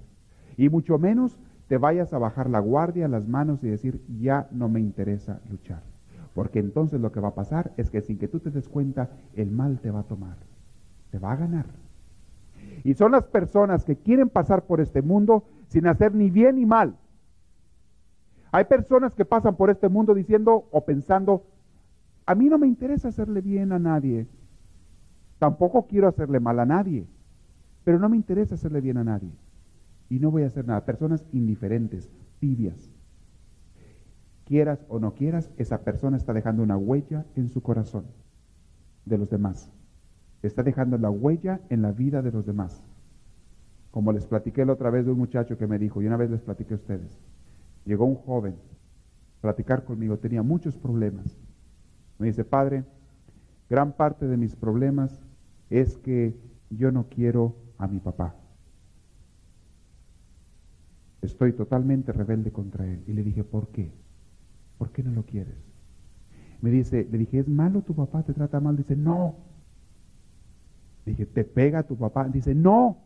[0.56, 4.68] Y mucho menos te vayas a bajar la guardia, las manos y decir, ya no
[4.68, 5.82] me interesa luchar.
[6.34, 9.10] Porque entonces lo que va a pasar es que sin que tú te des cuenta,
[9.34, 10.36] el mal te va a tomar,
[11.10, 11.66] te va a ganar.
[12.84, 16.66] Y son las personas que quieren pasar por este mundo sin hacer ni bien ni
[16.66, 16.96] mal.
[18.50, 21.44] Hay personas que pasan por este mundo diciendo o pensando,
[22.28, 24.26] a mí no me interesa hacerle bien a nadie,
[25.38, 27.06] tampoco quiero hacerle mal a nadie,
[27.84, 29.30] pero no me interesa hacerle bien a nadie.
[30.10, 30.84] Y no voy a hacer nada.
[30.84, 32.90] Personas indiferentes, tibias.
[34.44, 38.04] Quieras o no quieras, esa persona está dejando una huella en su corazón
[39.06, 39.72] de los demás.
[40.42, 42.84] Está dejando la huella en la vida de los demás.
[43.90, 46.30] Como les platiqué la otra vez de un muchacho que me dijo, y una vez
[46.30, 47.18] les platiqué a ustedes,
[47.86, 48.56] llegó un joven
[49.38, 51.47] a platicar conmigo, tenía muchos problemas.
[52.18, 52.84] Me dice, padre,
[53.70, 55.20] gran parte de mis problemas
[55.70, 56.36] es que
[56.70, 58.34] yo no quiero a mi papá.
[61.22, 63.02] Estoy totalmente rebelde contra él.
[63.06, 63.92] Y le dije, ¿por qué?
[64.78, 65.56] ¿Por qué no lo quieres?
[66.60, 68.22] Me dice, le dije, ¿es malo tu papá?
[68.22, 68.76] ¿Te trata mal?
[68.76, 69.36] Dice, no.
[71.04, 72.28] dije, ¿te pega tu papá?
[72.28, 72.98] Dice, no.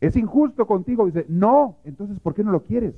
[0.00, 1.06] ¿Es injusto contigo?
[1.06, 1.78] Dice, no.
[1.84, 2.94] Entonces, ¿por qué no lo quieres?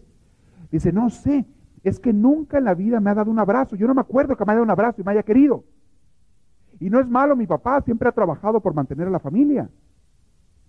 [0.71, 1.45] Dice, no sé.
[1.85, 3.77] Es que nunca en la vida me ha dado un abrazo.
[3.77, 5.65] Yo no me acuerdo que me haya dado un abrazo y me haya querido.
[6.81, 9.71] Y no es malo, mi papá siempre ha trabajado por mantener a la familia.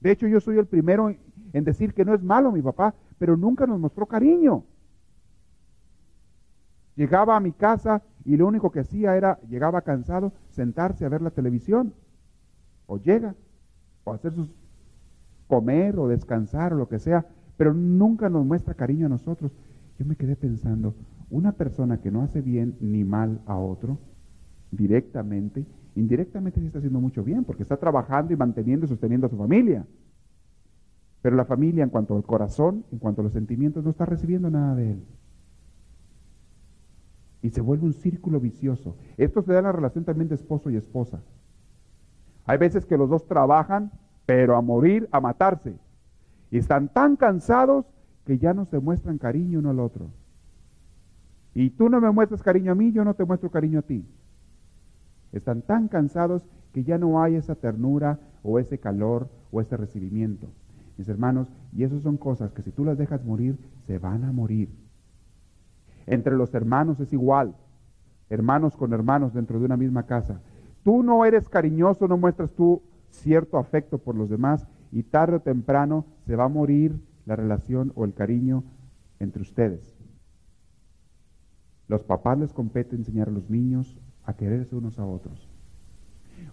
[0.02, 1.10] De hecho, yo soy el primero
[1.54, 4.66] en decir que no es malo mi papá, pero nunca nos mostró cariño.
[6.96, 11.22] Llegaba a mi casa y lo único que hacía era, llegaba cansado, sentarse a ver
[11.22, 11.94] la televisión.
[12.88, 13.36] O llega,
[14.04, 14.54] o hacer sus
[15.48, 17.26] comer o descansar o lo que sea,
[17.58, 19.52] pero nunca nos muestra cariño a nosotros.
[19.98, 20.96] Yo me quedé pensando,
[21.30, 23.98] una persona que no hace bien ni mal a otro,
[24.72, 29.30] directamente, indirectamente sí está haciendo mucho bien, porque está trabajando y manteniendo y sosteniendo a
[29.30, 29.86] su familia.
[31.22, 34.50] Pero la familia, en cuanto al corazón, en cuanto a los sentimientos, no está recibiendo
[34.50, 35.04] nada de él.
[37.42, 38.98] Y se vuelve un círculo vicioso.
[39.18, 41.22] Esto se da en la relación también de esposo y esposa.
[42.46, 43.92] Hay veces que los dos trabajan,
[44.26, 45.76] pero a morir, a matarse.
[46.52, 47.86] Y están tan cansados
[48.26, 50.10] que ya no se muestran cariño uno al otro.
[51.54, 54.06] Y tú no me muestras cariño a mí, yo no te muestro cariño a ti.
[55.32, 60.48] Están tan cansados que ya no hay esa ternura o ese calor o ese recibimiento.
[60.98, 64.32] Mis hermanos, y esas son cosas que si tú las dejas morir, se van a
[64.32, 64.70] morir.
[66.08, 67.56] Entre los hermanos es igual,
[68.30, 70.42] hermanos con hermanos dentro de una misma casa.
[70.84, 75.42] Tú no eres cariñoso, no muestras tú cierto afecto por los demás y tarde o
[75.42, 78.64] temprano se va a morir la relación o el cariño
[79.20, 79.98] entre ustedes.
[81.88, 85.50] Los papás les compete enseñar a los niños a quererse unos a otros.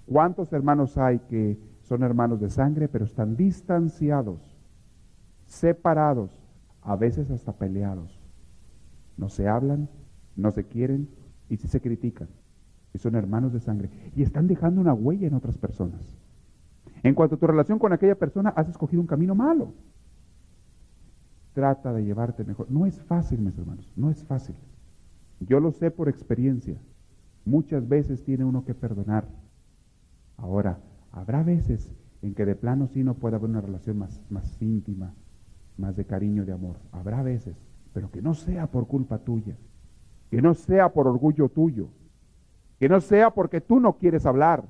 [0.06, 4.58] ¿Cuántos hermanos hay que son hermanos de sangre, pero están distanciados,
[5.46, 6.42] separados,
[6.82, 8.20] a veces hasta peleados?
[9.16, 9.88] No se hablan,
[10.36, 11.08] no se quieren
[11.48, 12.28] y sí se critican.
[12.94, 13.90] Y son hermanos de sangre.
[14.14, 16.18] Y están dejando una huella en otras personas.
[17.02, 19.72] En cuanto a tu relación con aquella persona, has escogido un camino malo.
[21.52, 22.70] Trata de llevarte mejor.
[22.70, 24.54] No es fácil, mis hermanos, no es fácil.
[25.40, 26.80] Yo lo sé por experiencia.
[27.44, 29.26] Muchas veces tiene uno que perdonar.
[30.36, 30.78] Ahora,
[31.10, 35.14] habrá veces en que de plano sí no puede haber una relación más, más íntima,
[35.76, 36.76] más de cariño, de amor.
[36.92, 37.56] Habrá veces,
[37.92, 39.56] pero que no sea por culpa tuya,
[40.30, 41.88] que no sea por orgullo tuyo,
[42.78, 44.64] que no sea porque tú no quieres hablar.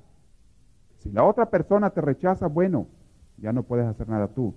[0.99, 2.87] Si la otra persona te rechaza, bueno,
[3.37, 4.55] ya no puedes hacer nada tú,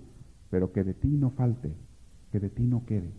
[0.49, 1.75] pero que de ti no falte,
[2.35, 3.13] que de ti no quede.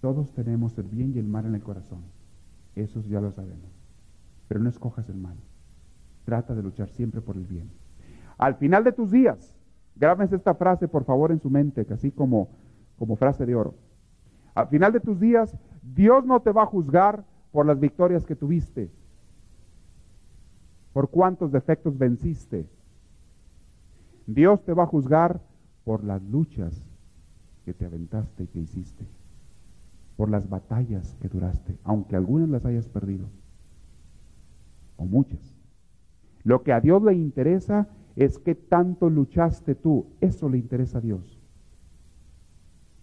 [0.00, 2.04] Todos tenemos el bien y el mal en el corazón.
[2.76, 3.72] Eso ya lo sabemos.
[4.46, 5.34] Pero no escojas el mal.
[6.24, 7.68] Trata de luchar siempre por el bien.
[8.38, 9.52] Al final de tus días,
[9.96, 12.50] grábense esta frase por favor en su mente, así como,
[12.96, 13.74] como frase de oro.
[14.54, 18.36] Al final de tus días, Dios no te va a juzgar por las victorias que
[18.36, 18.92] tuviste,
[20.92, 22.70] por cuántos defectos venciste.
[24.28, 25.40] Dios te va a juzgar
[25.82, 26.89] por las luchas
[27.64, 29.04] que te aventaste y que hiciste
[30.16, 33.26] por las batallas que duraste, aunque algunas las hayas perdido,
[34.98, 35.40] o muchas.
[36.44, 41.00] Lo que a Dios le interesa es qué tanto luchaste tú, eso le interesa a
[41.00, 41.38] Dios.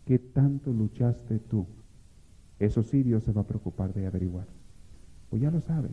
[0.05, 1.65] ¿Qué tanto luchaste tú?
[2.59, 4.45] Eso sí Dios se va a preocupar de averiguar.
[5.29, 5.89] Pues ya lo sabe.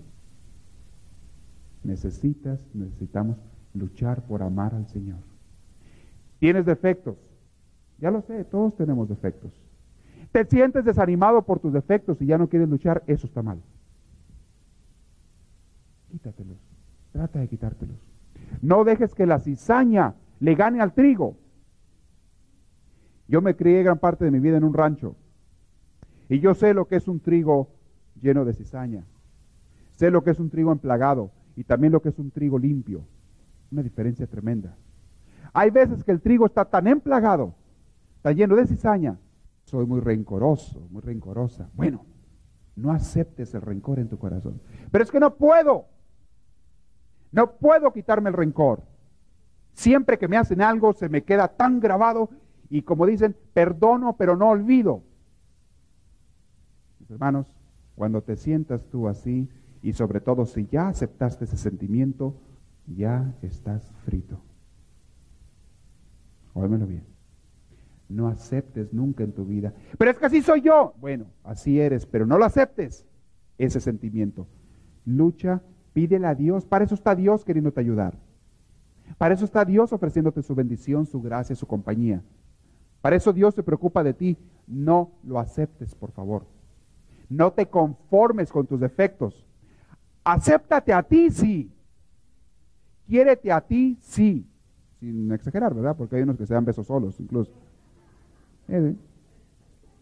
[1.82, 3.38] Necesitas, necesitamos
[3.74, 5.18] luchar por amar al Señor.
[6.38, 7.16] ¿Tienes defectos?
[8.04, 9.50] Ya lo sé, todos tenemos defectos
[10.34, 13.62] te sientes desanimado por tus defectos y ya no quieres luchar, eso está mal.
[16.10, 16.58] Quítatelos.
[17.12, 17.96] Trata de quitártelos.
[18.60, 21.36] No dejes que la cizaña le gane al trigo.
[23.28, 25.14] Yo me crié gran parte de mi vida en un rancho
[26.28, 27.68] y yo sé lo que es un trigo
[28.20, 29.04] lleno de cizaña.
[29.92, 33.04] Sé lo que es un trigo emplagado y también lo que es un trigo limpio.
[33.70, 34.74] Una diferencia tremenda.
[35.52, 37.54] Hay veces que el trigo está tan emplagado,
[38.24, 39.18] está lleno de cizaña.
[39.64, 41.68] Soy muy rencoroso, muy rencorosa.
[41.74, 42.06] Bueno,
[42.74, 44.62] no aceptes el rencor en tu corazón.
[44.90, 45.88] Pero es que no puedo.
[47.32, 48.82] No puedo quitarme el rencor.
[49.74, 52.30] Siempre que me hacen algo se me queda tan grabado
[52.70, 55.02] y como dicen, perdono pero no olvido.
[57.00, 57.46] Mis hermanos,
[57.94, 59.50] cuando te sientas tú así
[59.82, 62.40] y sobre todo si ya aceptaste ese sentimiento,
[62.86, 64.40] ya estás frito.
[66.54, 67.13] Óyemelo bien.
[68.08, 69.72] No aceptes nunca en tu vida.
[69.98, 70.94] Pero es que así soy yo.
[71.00, 73.06] Bueno, así eres, pero no lo aceptes,
[73.58, 74.46] ese sentimiento.
[75.04, 75.62] Lucha,
[75.92, 76.66] pídele a Dios.
[76.66, 78.18] Para eso está Dios queriéndote ayudar.
[79.18, 82.22] Para eso está Dios ofreciéndote su bendición, su gracia, su compañía.
[83.00, 84.38] Para eso Dios se preocupa de ti.
[84.66, 86.46] No lo aceptes, por favor.
[87.28, 89.46] No te conformes con tus defectos.
[90.24, 91.70] Acéptate a ti, sí.
[93.06, 94.46] Quiérete a ti, sí.
[95.00, 95.96] Sin exagerar, ¿verdad?
[95.96, 97.52] Porque hay unos que se dan besos solos, incluso.
[98.66, 98.74] Sí,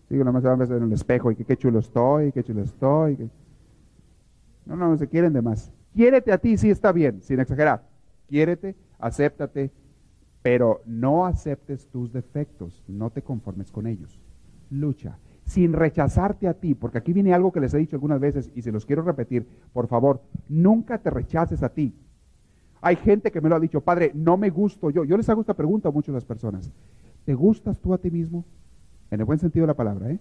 [0.08, 0.16] sí.
[0.16, 3.30] besos en el espejo y que qué chulo estoy, qué chulo estoy.
[4.66, 5.72] No, no, se quieren de más.
[5.94, 7.82] Quiérete a ti, sí está bien, sin exagerar.
[8.28, 9.70] Quiérete, acéptate,
[10.42, 14.20] pero no aceptes tus defectos, no te conformes con ellos.
[14.70, 18.50] Lucha, sin rechazarte a ti, porque aquí viene algo que les he dicho algunas veces
[18.54, 21.94] y se los quiero repetir, por favor, nunca te rechaces a ti.
[22.80, 25.04] Hay gente que me lo ha dicho, Padre, no me gusto yo.
[25.04, 26.72] Yo les hago esta pregunta a muchas las personas.
[27.24, 28.44] ¿Te gustas tú a ti mismo?
[29.10, 30.18] En el buen sentido de la palabra, ¿eh?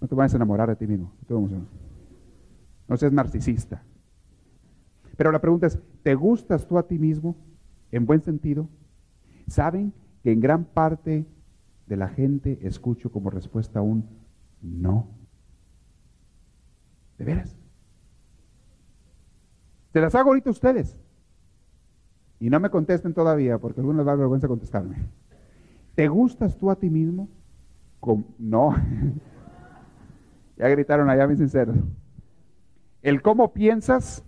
[0.00, 1.12] No te vayas a enamorar de ti mismo.
[2.88, 3.82] No seas narcisista.
[5.16, 7.36] Pero la pregunta es, ¿te gustas tú a ti mismo?
[7.92, 8.68] En buen sentido.
[9.48, 11.26] ¿Saben que en gran parte
[11.86, 14.08] de la gente escucho como respuesta un
[14.62, 15.08] no?
[17.18, 17.56] ¿De veras?
[19.92, 20.96] Se las hago ahorita a ustedes.
[22.38, 24.96] Y no me contesten todavía, porque algunos les da vergüenza contestarme.
[26.00, 27.28] ¿Te gustas tú a ti mismo?
[28.38, 28.74] no.
[30.56, 31.76] ya gritaron allá, mis sinceros.
[33.02, 34.24] El cómo piensas,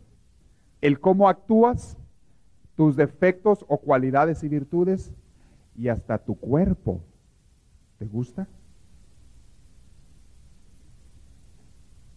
[0.82, 1.96] el cómo actúas,
[2.76, 5.14] tus defectos o cualidades y virtudes,
[5.74, 7.00] y hasta tu cuerpo.
[7.98, 8.46] ¿Te gusta?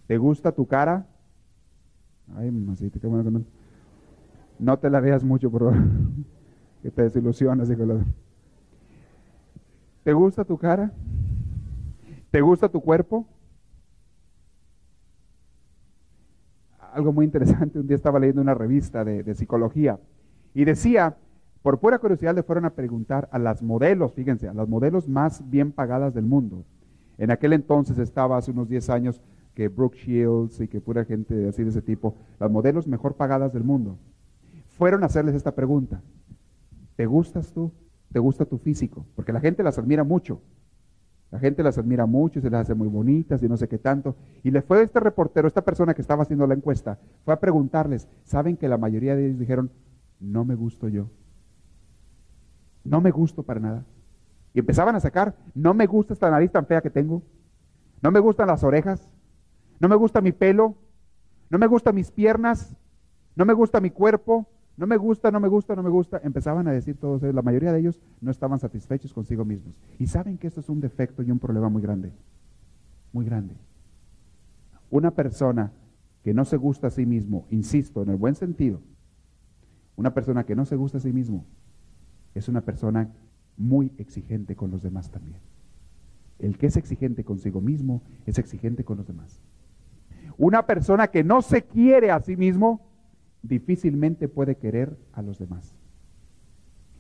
[0.05, 1.07] ¿Te gusta tu cara?
[2.35, 3.45] Ay, mamacita, qué bueno que no.
[4.59, 5.77] No te la veas mucho, por favor.
[6.81, 7.69] Que te desilusionas,
[10.05, 10.91] ¿Te gusta tu cara?
[12.29, 13.25] ¿Te gusta tu cuerpo?
[16.93, 19.99] Algo muy interesante, un día estaba leyendo una revista de, psicología
[20.53, 21.17] y decía,
[21.63, 25.49] por pura curiosidad le fueron a preguntar a las modelos, fíjense, a las modelos más
[25.49, 26.65] bien pagadas del mundo.
[27.17, 29.23] En aquel entonces estaba hace unos 10 años
[29.55, 33.53] que Brooke Shields y que pura gente así de ese tipo, las modelos mejor pagadas
[33.53, 33.97] del mundo
[34.77, 35.99] fueron a hacerles esta pregunta.
[36.95, 37.71] ¿Te gustas tú?
[38.15, 39.06] ¿Te gusta tu físico?
[39.13, 40.39] Porque la gente las admira mucho.
[41.32, 44.15] La gente las admira mucho se las hace muy bonitas y no sé qué tanto.
[44.41, 48.08] Y le fue este reportero, esta persona que estaba haciendo la encuesta, fue a preguntarles,
[48.23, 49.69] ¿saben que la mayoría de ellos dijeron,
[50.21, 51.10] no me gusto yo?
[52.86, 53.86] No me gusto para nada.
[54.54, 57.21] Y empezaban a sacar, no me gusta esta nariz tan fea que tengo,
[58.01, 59.12] no me gustan las orejas,
[59.82, 60.75] no me gusta mi pelo,
[61.49, 62.78] no me gustan mis piernas,
[63.36, 66.19] no me gusta mi cuerpo, no me gusta, no me gusta, no me gusta.
[66.23, 69.75] Empezaban a decir todos ellos, la mayoría de ellos no estaban satisfechos consigo mismos.
[69.99, 72.11] Y saben que esto es un defecto y un problema muy grande,
[73.13, 73.55] muy grande.
[74.89, 75.71] Una persona
[76.23, 78.81] que no se gusta a sí mismo, insisto, en el buen sentido,
[79.95, 81.45] una persona que no se gusta a sí mismo,
[82.33, 83.09] es una persona
[83.57, 85.39] muy exigente con los demás también.
[86.39, 89.39] El que es exigente consigo mismo es exigente con los demás.
[90.38, 92.82] Una persona que no se quiere a sí mismo
[93.47, 95.73] difícilmente puede querer a los demás.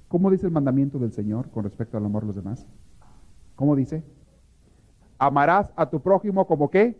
[0.07, 2.67] ¿Cómo dice el mandamiento del Señor con respecto al amor a los demás?
[3.55, 4.03] ¿Cómo dice?
[5.17, 6.97] Amarás a tu prójimo como qué?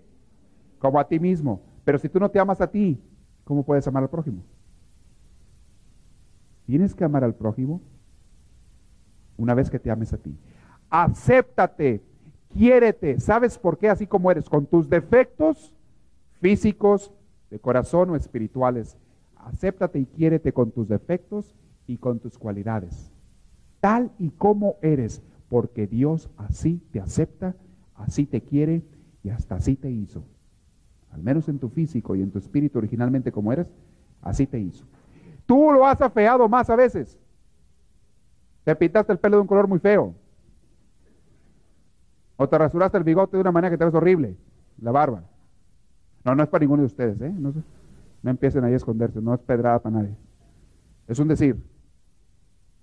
[0.80, 1.62] Como a ti mismo.
[1.84, 3.00] Pero si tú no te amas a ti,
[3.44, 4.44] ¿cómo puedes amar al prójimo?
[6.66, 7.82] Tienes que amar al prójimo
[9.38, 10.36] una vez que te ames a ti.
[10.90, 12.02] Acéptate,
[12.54, 13.20] quiérete.
[13.20, 13.90] ¿Sabes por qué?
[13.90, 15.74] Así como eres, con tus defectos
[16.42, 17.12] físicos,
[17.52, 18.98] de corazón o espirituales
[19.46, 21.56] acéptate y quiérete con tus defectos
[21.88, 23.12] y con tus cualidades,
[23.80, 27.56] tal y como eres, porque Dios así te acepta,
[27.96, 28.82] así te quiere
[29.24, 30.24] y hasta así te hizo.
[31.12, 33.72] Al menos en tu físico y en tu espíritu originalmente como eres,
[34.22, 34.86] así te hizo.
[35.46, 37.18] Tú lo has afeado más a veces.
[38.64, 40.16] Te pintaste el pelo de un color muy feo.
[42.36, 44.36] O te rasuraste el bigote de una manera que te ves horrible.
[44.82, 45.24] La barba.
[46.26, 47.32] No, no es para ninguno de ustedes, ¿eh?
[47.32, 47.54] No,
[48.26, 50.16] no empiecen ahí a esconderse, no es pedrada para nadie.
[51.08, 51.64] Es un decir.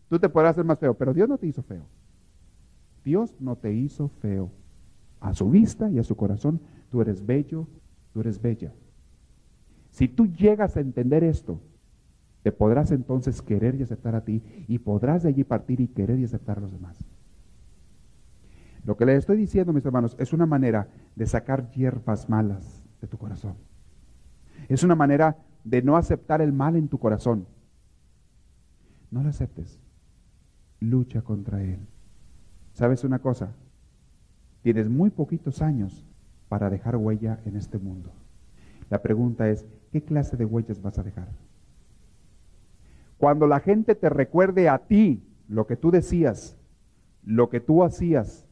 [0.09, 1.85] Tú te podrás hacer más feo, pero Dios no te hizo feo.
[3.05, 4.53] Dios no te hizo feo.
[5.19, 6.61] A su vista y a su corazón,
[6.93, 7.67] tú eres bello,
[8.13, 8.73] tú eres bella.
[9.91, 11.59] Si tú llegas a entender esto,
[12.45, 16.21] te podrás entonces querer y aceptar a ti y podrás de allí partir y querer
[16.21, 17.05] y aceptar a los demás.
[18.85, 20.87] Lo que les estoy diciendo, mis hermanos, es una manera
[21.17, 23.57] de sacar hierbas malas de tu corazón.
[24.69, 27.47] Es una manera de no aceptar el mal en tu corazón.
[29.11, 29.79] No lo aceptes.
[30.81, 31.79] Lucha contra él.
[32.73, 33.55] ¿Sabes una cosa?
[34.63, 36.05] Tienes muy poquitos años
[36.49, 38.13] para dejar huella en este mundo.
[38.91, 41.29] La pregunta es, ¿qué clase de huellas vas a dejar?
[43.19, 46.57] Cuando la gente te recuerde a ti lo que tú decías,
[47.25, 48.45] lo que tú hacías,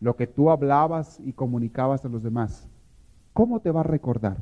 [0.00, 2.68] lo que tú hablabas y comunicabas a los demás,
[3.32, 4.36] ¿cómo te va a recordar?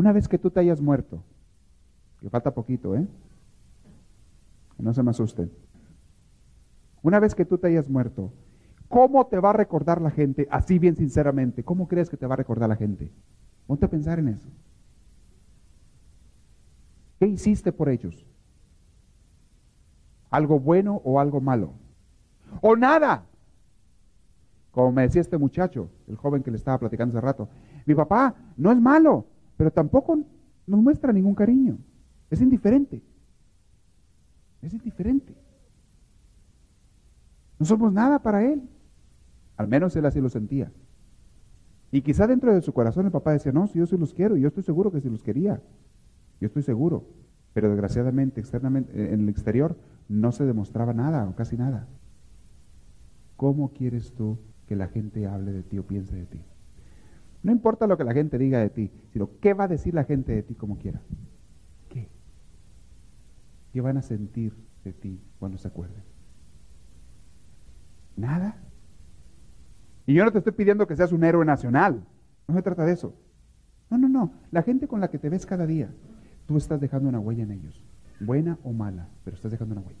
[0.00, 1.22] Una vez que tú te hayas muerto,
[2.20, 3.06] que falta poquito, ¿eh?
[4.78, 5.52] no se me asusten.
[7.02, 8.32] Una vez que tú te hayas muerto,
[8.88, 10.48] ¿cómo te va a recordar la gente?
[10.50, 13.12] Así bien sinceramente, ¿cómo crees que te va a recordar la gente?
[13.66, 14.48] Ponte a pensar en eso.
[17.18, 18.26] ¿Qué hiciste por ellos?
[20.30, 21.74] ¿Algo bueno o algo malo?
[22.62, 23.26] ¿O nada?
[24.70, 27.50] Como me decía este muchacho, el joven que le estaba platicando hace rato,
[27.84, 29.26] mi papá no es malo,
[29.60, 30.18] pero tampoco
[30.66, 31.76] nos muestra ningún cariño.
[32.30, 33.02] Es indiferente.
[34.62, 35.36] Es indiferente.
[37.58, 38.62] No somos nada para él.
[39.58, 40.72] Al menos él así lo sentía.
[41.92, 44.34] Y quizá dentro de su corazón el papá decía, no, si yo sí los quiero,
[44.34, 45.60] y yo estoy seguro que sí los quería.
[46.40, 47.04] Yo estoy seguro.
[47.52, 49.76] Pero desgraciadamente, externamente, en el exterior,
[50.08, 51.86] no se demostraba nada o casi nada.
[53.36, 56.40] ¿Cómo quieres tú que la gente hable de ti o piense de ti?
[57.42, 60.04] No importa lo que la gente diga de ti, sino qué va a decir la
[60.04, 61.00] gente de ti como quiera.
[61.88, 62.08] ¿Qué?
[63.72, 66.02] ¿Qué van a sentir de ti cuando se acuerden?
[68.16, 68.56] Nada.
[70.06, 72.04] Y yo no te estoy pidiendo que seas un héroe nacional.
[72.46, 73.14] No se trata de eso.
[73.88, 74.32] No, no, no.
[74.50, 75.90] La gente con la que te ves cada día,
[76.46, 77.82] tú estás dejando una huella en ellos,
[78.20, 80.00] buena o mala, pero estás dejando una huella.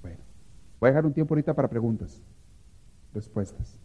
[0.00, 0.22] Bueno,
[0.80, 2.22] voy a dejar un tiempo ahorita para preguntas,
[3.12, 3.78] respuestas.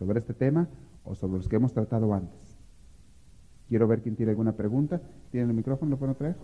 [0.00, 0.66] Sobre este tema
[1.04, 2.56] o sobre los que hemos tratado antes.
[3.68, 4.98] Quiero ver quién tiene alguna pregunta.
[5.30, 5.90] ¿Tienen el micrófono?
[5.90, 6.36] ¿Lo pueden traer?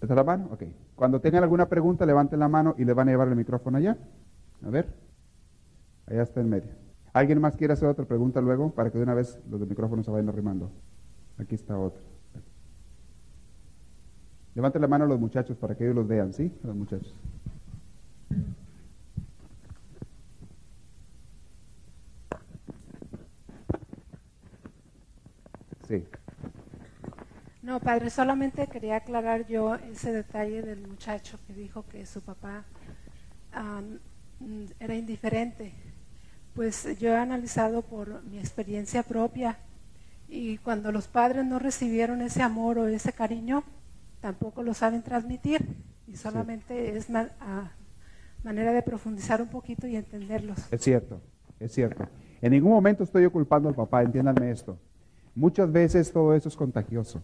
[0.00, 0.48] ¿Está la mano?
[0.50, 0.64] Ok.
[0.96, 3.96] Cuando tengan alguna pregunta, levanten la mano y le van a llevar el micrófono allá.
[4.66, 4.92] A ver.
[6.08, 6.72] Allá está en medio.
[7.12, 10.02] ¿Alguien más quiere hacer otra pregunta luego para que de una vez los de micrófono
[10.02, 10.72] se vayan arrimando?
[11.38, 12.02] Aquí está otra.
[14.56, 16.52] Levanten la mano a los muchachos para que ellos los vean, ¿sí?
[16.64, 17.14] Los muchachos.
[25.92, 26.04] Sí.
[27.62, 32.64] No, padre, solamente quería aclarar yo ese detalle del muchacho que dijo que su papá
[34.80, 35.74] era indiferente
[36.54, 39.58] pues yo he analizado por mi experiencia propia
[40.28, 43.64] y cuando los padres no recibieron ese amor o ese cariño,
[44.20, 45.66] tampoco lo saben transmitir
[46.06, 50.58] y solamente es manera de profundizar un poquito y entenderlos.
[50.70, 51.20] Es cierto,
[51.58, 52.06] es cierto.
[52.40, 54.78] En ningún momento estoy yo culpando al papá, entiéndanme esto.
[55.34, 57.22] Muchas veces todo eso es contagioso.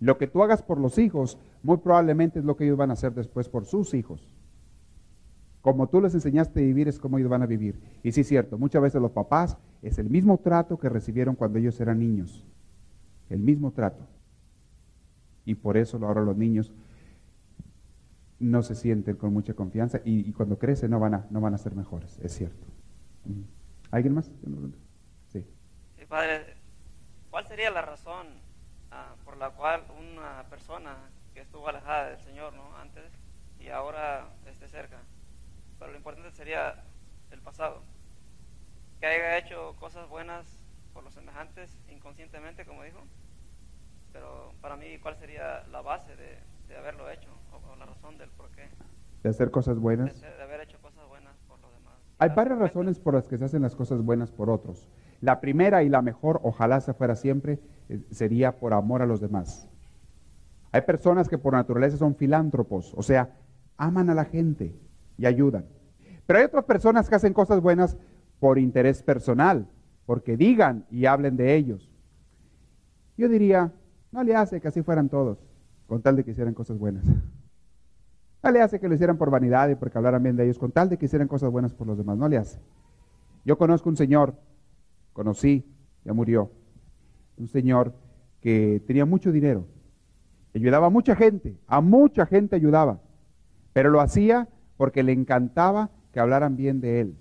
[0.00, 2.94] Lo que tú hagas por los hijos, muy probablemente es lo que ellos van a
[2.94, 4.34] hacer después por sus hijos.
[5.60, 7.78] Como tú les enseñaste a vivir es como ellos van a vivir.
[8.02, 11.58] Y sí es cierto, muchas veces los papás es el mismo trato que recibieron cuando
[11.58, 12.46] ellos eran niños.
[13.28, 14.06] El mismo trato.
[15.44, 16.72] Y por eso ahora los niños
[18.38, 21.58] no se sienten con mucha confianza y, cuando crecen no van, a, no van a
[21.58, 22.66] ser mejores, es cierto.
[23.90, 24.32] ¿Alguien más?
[25.28, 25.44] Sí.
[25.98, 26.06] sí.
[26.08, 26.59] Padre,
[27.40, 28.26] ¿cuál sería la razón
[28.90, 30.94] ah, por la cual una persona
[31.32, 32.76] que estuvo alejada del Señor ¿no?
[32.76, 33.10] antes
[33.58, 34.98] y ahora esté cerca?
[35.78, 36.84] pero lo importante sería
[37.30, 37.80] el pasado.
[39.00, 40.46] Que haya hecho cosas buenas
[40.92, 43.00] por los semejantes inconscientemente, como dijo.
[44.12, 47.30] Pero para mí, ¿cuál sería la base de, haberlo hecho?
[47.52, 48.68] O, la razón del por qué.
[49.22, 50.20] De hacer cosas buenas.
[50.20, 51.96] De, haber hecho cosas buenas por los demás.
[52.20, 54.86] Hay varias razones por las que se hacen las cosas buenas por otros.
[55.22, 57.58] La primera y la mejor, ojalá se fuera siempre,
[57.88, 59.66] eh, sería por amor a los demás.
[60.70, 63.30] Hay personas que por naturaleza son filántropos, o sea,
[63.78, 64.78] aman a la gente,
[65.16, 65.64] y ayudan.
[66.26, 67.96] Pero hay otras personas que hacen cosas buenas
[68.38, 69.66] por interés personal,
[70.04, 71.90] porque digan y hablen de ellos.
[73.16, 73.72] Yo diría,
[74.12, 75.38] no le hace que así fueran todos.
[75.86, 77.02] con tal de que hicieran cosas buenas.
[78.42, 80.72] No le hace que lo hicieran por vanidad y porque hablaran bien de ellos, con
[80.72, 82.16] tal de que hicieran cosas buenas por los demás.
[82.16, 82.58] No le hace.
[83.44, 84.34] Yo conozco un señor,
[85.12, 85.64] conocí,
[86.04, 86.50] ya murió,
[87.36, 87.94] un señor
[88.40, 89.66] que tenía mucho dinero,
[90.54, 93.00] ayudaba a mucha gente, a mucha gente ayudaba,
[93.72, 97.16] pero lo hacía porque le encantaba que hablaran bien de él.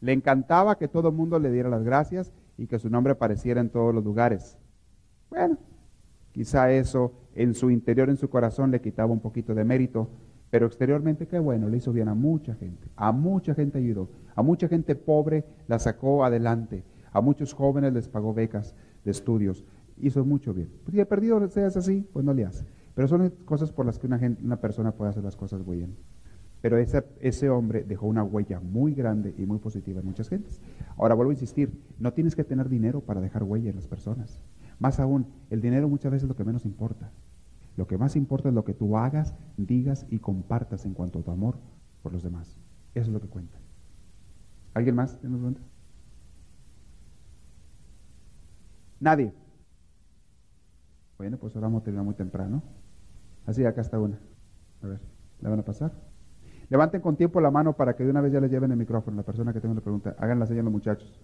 [0.00, 3.60] Le encantaba que todo el mundo le diera las gracias y que su nombre apareciera
[3.60, 4.58] en todos los lugares.
[5.30, 5.56] Bueno,
[6.34, 10.10] quizá eso en su interior, en su corazón, le quitaba un poquito de mérito,
[10.50, 14.42] pero exteriormente, qué bueno, le hizo bien a mucha gente, a mucha gente ayudó, a
[14.42, 16.82] mucha gente pobre la sacó adelante,
[17.12, 18.74] a muchos jóvenes les pagó becas
[19.04, 19.64] de estudios,
[19.96, 20.68] hizo mucho bien.
[20.82, 22.66] Pues si he perdido seas así, pues no le hace.
[22.96, 25.96] Pero son cosas por las que una, gente, una persona puede hacer las cosas bien.
[26.60, 30.60] Pero ese, ese hombre dejó una huella muy grande y muy positiva en muchas gentes.
[30.96, 31.70] Ahora vuelvo a insistir,
[32.00, 34.40] no tienes que tener dinero para dejar huella en las personas.
[34.78, 37.10] Más aún, el dinero muchas veces es lo que menos importa.
[37.76, 41.22] Lo que más importa es lo que tú hagas, digas y compartas en cuanto a
[41.22, 41.58] tu amor
[42.02, 42.56] por los demás.
[42.94, 43.58] Eso es lo que cuenta.
[44.74, 45.60] ¿Alguien más tiene pregunta?
[49.00, 49.32] Nadie.
[51.18, 52.62] Bueno, pues ahora vamos a terminar muy temprano.
[53.46, 54.18] Así, acá está una.
[54.82, 55.00] A ver,
[55.40, 55.92] ¿le van a pasar?
[56.70, 59.16] Levanten con tiempo la mano para que de una vez ya les lleven el micrófono.
[59.16, 61.20] La persona que tenga la pregunta, hagan la señal los muchachos.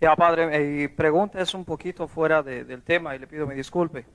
[0.00, 4.06] Ya, padre, mi pregunta es un poquito fuera del tema y le pido mi disculpe.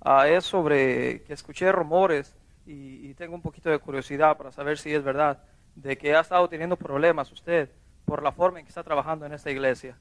[0.00, 2.36] Ah, es sobre que escuché rumores
[2.66, 5.42] y, tengo un poquito de curiosidad para saber si es verdad,
[5.74, 7.70] de que ha estado teniendo problemas usted
[8.04, 9.96] por la forma en que está trabajando en esta iglesia.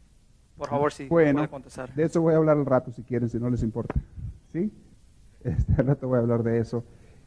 [0.57, 1.93] Por favor, si puede contestar.
[1.93, 3.93] De eso voy a hablar al rato, si quieren, si no les importa.
[4.51, 4.71] ¿Sí?
[5.43, 6.83] Este rato voy a hablar de eso.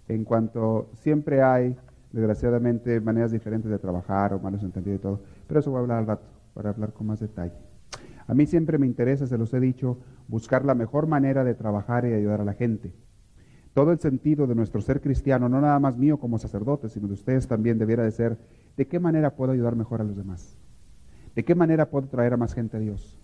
[0.09, 1.77] En cuanto siempre hay,
[2.11, 5.21] desgraciadamente, maneras diferentes de trabajar o malos entendidos y todo.
[5.47, 7.70] Pero eso voy a hablar al rato, para hablar con más detalle.
[8.26, 12.05] A mí siempre me interesa, se los he dicho, buscar la mejor manera de trabajar
[12.05, 12.93] y ayudar a la gente.
[13.74, 17.14] Todo el sentido de nuestro ser cristiano, no nada más mío como sacerdote, sino de
[17.14, 18.38] ustedes también debiera de ser,
[18.76, 20.57] ¿de qué manera puedo ayudar mejor a los demás?
[21.34, 23.20] ¿De qué manera puedo traer a más gente a Dios?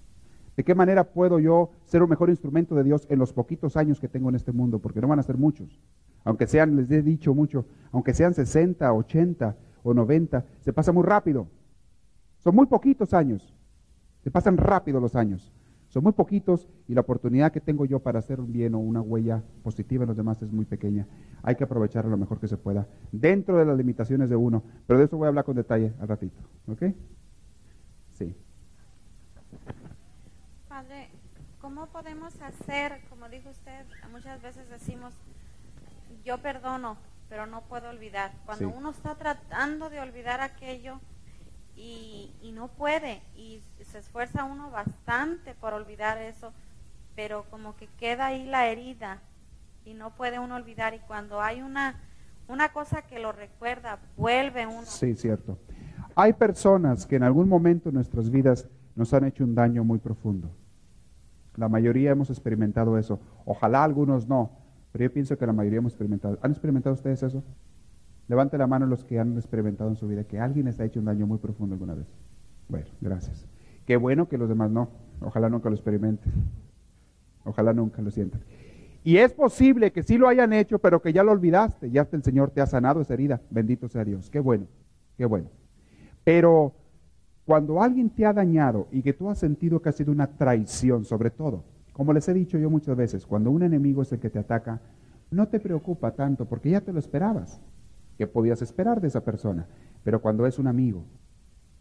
[0.57, 4.01] ¿De qué manera puedo yo ser un mejor instrumento de Dios en los poquitos años
[4.01, 4.79] que tengo en este mundo?
[4.79, 5.81] Porque no van a ser muchos.
[6.25, 11.05] Aunque sean, les he dicho mucho, aunque sean 60, 80 o 90, se pasa muy
[11.05, 11.47] rápido.
[12.39, 13.56] Son muy poquitos años.
[14.27, 15.53] Se pasan rápido los años.
[15.87, 19.01] Son muy poquitos y la oportunidad que tengo yo para hacer un bien o una
[19.01, 21.07] huella positiva en los demás es muy pequeña.
[21.45, 24.65] Hay que aprovecharlo lo mejor que se pueda, dentro de las limitaciones de uno.
[24.89, 26.43] Pero de eso voy a hablar con detalle al ratito.
[26.67, 26.87] ¿Ok?
[28.15, 28.35] Sí.
[30.69, 31.09] Padre,
[31.61, 35.15] ¿cómo podemos hacer, como dijo usted, muchas veces decimos,
[36.25, 36.97] yo perdono,
[37.29, 38.33] pero no puedo olvidar.
[38.45, 40.99] Cuando uno está tratando de olvidar aquello
[41.77, 46.53] y, no puede, y se esfuerza uno bastante por olvidar eso,
[47.15, 49.21] pero como que queda ahí la herida
[49.85, 50.95] y no puede uno olvidar.
[50.95, 52.01] Y cuando hay una,
[52.49, 54.87] una cosa que lo recuerda, vuelve uno.
[54.87, 55.59] Sí, cierto.
[56.15, 59.99] Hay personas que en algún momento en nuestras vidas nos han hecho un daño muy
[59.99, 60.51] profundo.
[61.57, 63.21] La mayoría hemos experimentado eso.
[63.45, 64.51] Ojalá algunos no,
[64.93, 66.39] pero yo pienso que la mayoría hemos experimentado.
[66.43, 67.45] ¿Han experimentado ustedes eso?
[68.29, 70.99] Levante la mano los que han experimentado en su vida que alguien les ha hecho
[70.99, 72.07] un daño muy profundo alguna vez.
[72.69, 73.47] Bueno, gracias.
[73.87, 74.89] Qué bueno que los demás no.
[75.21, 76.33] Ojalá nunca lo experimenten.
[77.45, 78.41] Ojalá nunca lo sientan.
[79.05, 81.91] Y es posible que sí lo hayan hecho, pero que ya lo olvidaste.
[81.93, 83.41] Ya hasta el Señor te ha sanado esa herida.
[83.51, 84.29] Bendito sea Dios.
[84.31, 84.67] Qué bueno,
[85.17, 85.49] qué bueno.
[86.25, 86.75] Pero
[87.45, 91.05] cuando alguien te ha dañado y que tú has sentido que ha sido una traición,
[91.05, 91.63] sobre todo,
[91.93, 94.81] como les he dicho yo muchas veces, cuando un enemigo es el que te ataca,
[95.31, 97.61] no te preocupa tanto porque ya te lo esperabas,
[98.17, 99.67] que podías esperar de esa persona.
[100.03, 101.05] Pero cuando es un amigo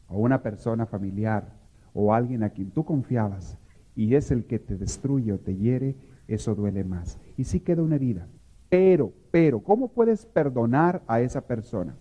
[0.07, 1.53] o una persona familiar
[1.93, 3.57] o alguien a quien tú confiabas
[3.95, 5.95] y es el que te destruye o te hiere,
[6.27, 7.17] eso duele más.
[7.37, 8.27] Y sí queda una herida.
[8.69, 11.95] Pero, pero, ¿cómo puedes perdonar a esa persona?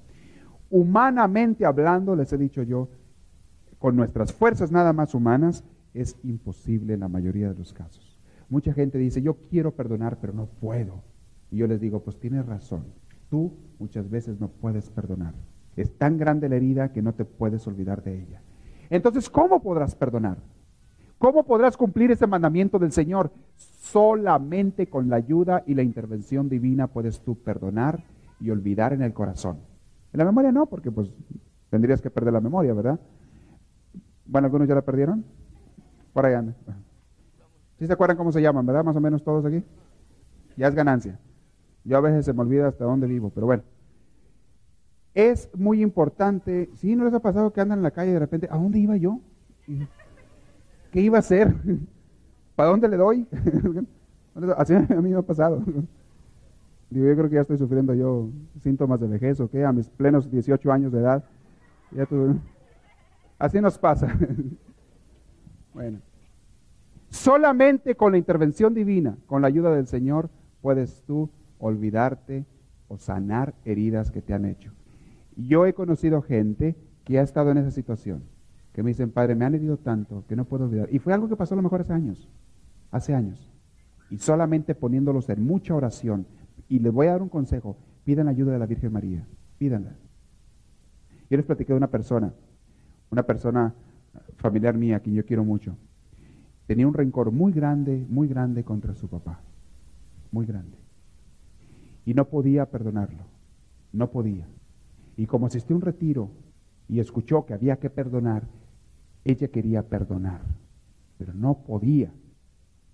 [0.71, 2.89] Humanamente hablando, les he dicho yo,
[3.79, 5.63] con nuestras fuerzas nada más humanas,
[5.93, 8.19] es imposible en la mayoría de los casos.
[8.49, 11.03] Mucha gente dice, yo quiero perdonar, pero no puedo.
[11.51, 12.85] Y yo les digo, pues tienes razón.
[13.35, 15.35] Tú muchas veces no puedes perdonar.
[15.75, 18.41] Es tan grande la herida que no te puedes olvidar de ella.
[18.91, 20.39] Entonces, ¿cómo podrás perdonar?
[21.19, 23.33] ¿Cómo podrás cumplir ese mandamiento del Señor?
[23.57, 28.05] Solamente con la ayuda y la intervención divina puedes tú perdonar
[28.39, 29.59] y olvidar en el corazón.
[30.13, 31.11] En la memoria no, porque pues
[31.71, 33.01] tendrías que perder la memoria, ¿verdad?
[34.27, 35.25] Bueno, algunos ya la perdieron.
[36.13, 36.55] Por ahí anda.
[37.81, 38.85] ¿Sí se acuerdan cómo se llaman, verdad?
[38.85, 39.61] Más o menos todos aquí.
[40.57, 41.19] Ya es ganancia.
[41.85, 43.63] Yo a veces se me olvida hasta dónde vivo, pero bueno.
[45.15, 46.71] Es muy importante.
[46.75, 48.97] Si no les ha pasado que andan en la calle de repente, ¿a dónde iba
[48.97, 49.21] yo?
[50.91, 51.55] ¿Qué iba a hacer?
[52.57, 53.27] ¿Para dónde le doy?
[54.57, 55.63] Así a mí me ha pasado.
[56.91, 58.29] Digo, yo creo que ya estoy sufriendo yo
[58.61, 61.25] síntomas de vejez o qué, a mis plenos 18 años de edad.
[61.93, 62.07] Ya
[63.39, 64.09] Así nos pasa.
[65.73, 66.01] bueno.
[67.11, 70.31] Solamente con la intervención divina, con la ayuda del Señor,
[70.61, 71.31] puedes tú
[71.67, 72.45] olvidarte
[72.89, 74.73] o sanar heridas que te han hecho.
[75.37, 78.25] Yo he conocido gente que ha estado en esa situación,
[78.73, 80.89] que me dicen, Padre, me han herido tanto que no puedo olvidar.
[80.93, 82.29] Y fue algo que pasó a lo mejor hace años,
[82.91, 83.51] hace años.
[84.11, 86.27] Y solamente poniéndolos en mucha oración,
[86.69, 89.27] y les voy a dar un consejo, pidan ayuda de la Virgen María,
[89.59, 89.97] pídanla.
[91.31, 92.35] Yo les platiqué de una persona,
[93.11, 93.75] una persona
[94.37, 95.77] familiar mía, quien yo quiero mucho.
[96.67, 99.41] Tenía un rencor muy grande, muy grande contra su papá,
[100.31, 100.84] muy grande.
[102.05, 103.25] Y no podía perdonarlo,
[103.93, 104.47] no podía.
[105.17, 106.31] Y como asistió a un retiro
[106.89, 108.45] y escuchó que había que perdonar,
[109.25, 110.43] ella quería perdonar,
[111.17, 112.13] pero no podía,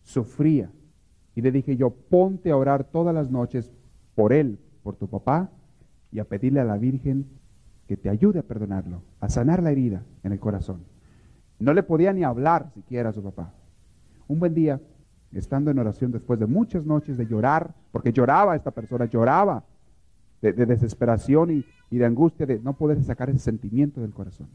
[0.03, 0.71] sufría.
[1.35, 3.73] Y le dije yo, ponte a orar todas las noches
[4.15, 5.51] por él, por tu papá,
[6.13, 7.27] y a pedirle a la Virgen
[7.87, 10.85] que te ayude a perdonarlo, a sanar la herida en el corazón.
[11.59, 13.53] No le podía ni hablar siquiera a su papá.
[14.29, 14.81] Un buen día,
[15.33, 19.64] estando en oración después de muchas noches de llorar, porque lloraba esta persona, lloraba
[20.43, 24.49] de, desesperación y, de angustia de no poder sacar ese sentimiento del corazón.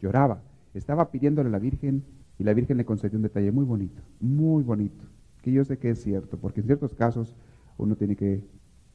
[0.00, 0.42] Lloraba,
[0.74, 2.04] estaba pidiéndole a la Virgen
[2.38, 5.04] y la Virgen le concedió un detalle muy bonito, muy bonito,
[5.42, 7.36] que yo sé que es cierto, porque en ciertos casos
[7.76, 8.42] uno tiene que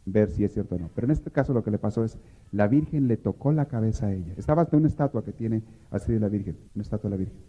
[0.05, 0.89] ver si es cierto o no.
[0.95, 2.17] Pero en este caso lo que le pasó es,
[2.51, 4.33] la Virgen le tocó la cabeza a ella.
[4.37, 7.39] Estaba ante una estatua que tiene así de la Virgen, una estatua de la Virgen.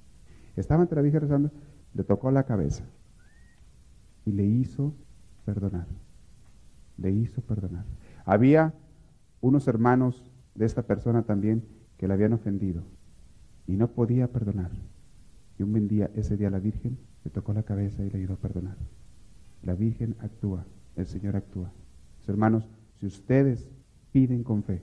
[0.57, 1.51] Estaba ante la Virgen rezando,
[1.95, 2.85] le tocó la cabeza
[4.27, 4.93] y le hizo
[5.47, 5.87] perdonar.
[6.99, 7.87] Le hizo perdonar.
[8.27, 8.75] Había
[9.41, 10.23] unos hermanos
[10.55, 11.65] de esta persona también
[11.97, 12.83] que le habían ofendido
[13.67, 14.73] y no podía perdonar.
[15.59, 18.35] Y un buen día, ese día la Virgen le tocó la cabeza y le ayudó
[18.35, 18.77] a perdonar.
[19.63, 20.67] La Virgen actúa,
[20.97, 21.73] el Señor actúa.
[22.27, 22.69] hermanos,
[22.99, 23.69] si ustedes
[24.11, 24.83] piden con fe,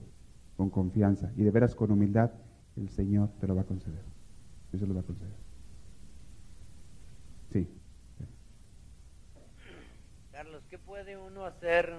[0.56, 2.30] con confianza y de veras con humildad,
[2.76, 4.02] el Señor te lo va a conceder.
[4.72, 5.36] Eso lo va a conceder.
[7.52, 7.68] Sí.
[10.74, 11.94] ¿Qué puede uno hacer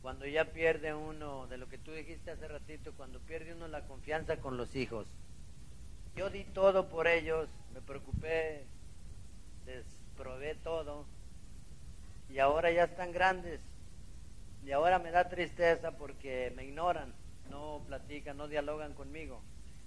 [0.00, 3.82] cuando ya pierde uno, de lo que tú dijiste hace ratito, cuando pierde uno la
[3.82, 5.06] confianza con los hijos?
[6.16, 8.64] Yo di todo por ellos, me preocupé,
[9.66, 9.84] les
[10.16, 11.04] probé todo,
[12.30, 13.60] y ahora ya están grandes,
[14.64, 17.12] y ahora me da tristeza porque me ignoran,
[17.50, 19.42] no platican, no dialogan conmigo.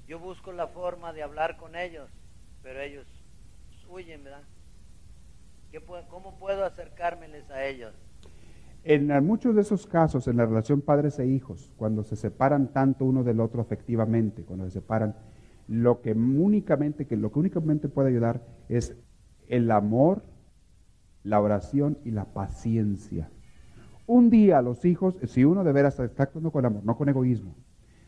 [0.05, 2.11] Yo busco la forma de hablar con ellos,
[2.61, 3.07] pero ellos
[3.87, 4.43] huyen, ¿verdad?
[6.09, 7.93] ¿Cómo puedo acercármeles a ellos?
[8.83, 13.05] En muchos de esos casos, en la relación padres e hijos, cuando se separan tanto
[13.05, 15.15] uno del otro afectivamente, cuando se separan,
[15.67, 18.95] lo que únicamente, que lo que únicamente puede ayudar es
[19.47, 20.23] el amor,
[21.23, 23.31] la oración y la paciencia.
[24.05, 27.55] Un día los hijos, si uno de veras está actuando con amor, no con egoísmo,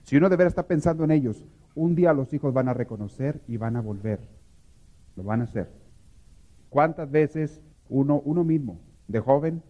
[0.04, 3.42] si uno de veras está pensando en ellos, un día los hijos van a reconocer
[3.48, 4.20] y van a volver.
[5.16, 5.85] Lo van a hacer.
[6.76, 9.64] ¿Cuántas veces uno, uno mismo, de joven,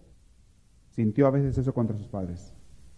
[0.89, 2.51] sintió a veces eso contra sus padres?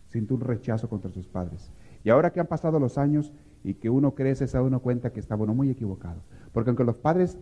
[0.08, 1.70] Sintió un rechazo contra sus padres.
[2.06, 3.34] Y ahora que han pasado los años
[3.66, 6.22] y que uno crece, se da uno cuenta que estaba uno muy equivocado.
[6.54, 7.38] Porque aunque los padres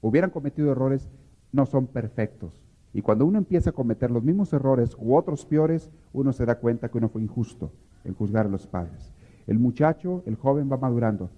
[0.00, 1.08] hubieran cometido errores,
[1.50, 2.62] no son perfectos.
[2.92, 6.60] Y cuando uno empieza a cometer los mismos errores u otros peores, uno se da
[6.60, 7.72] cuenta que uno fue injusto
[8.04, 9.12] en juzgar a los padres.
[9.48, 11.30] El muchacho, el joven va madurando.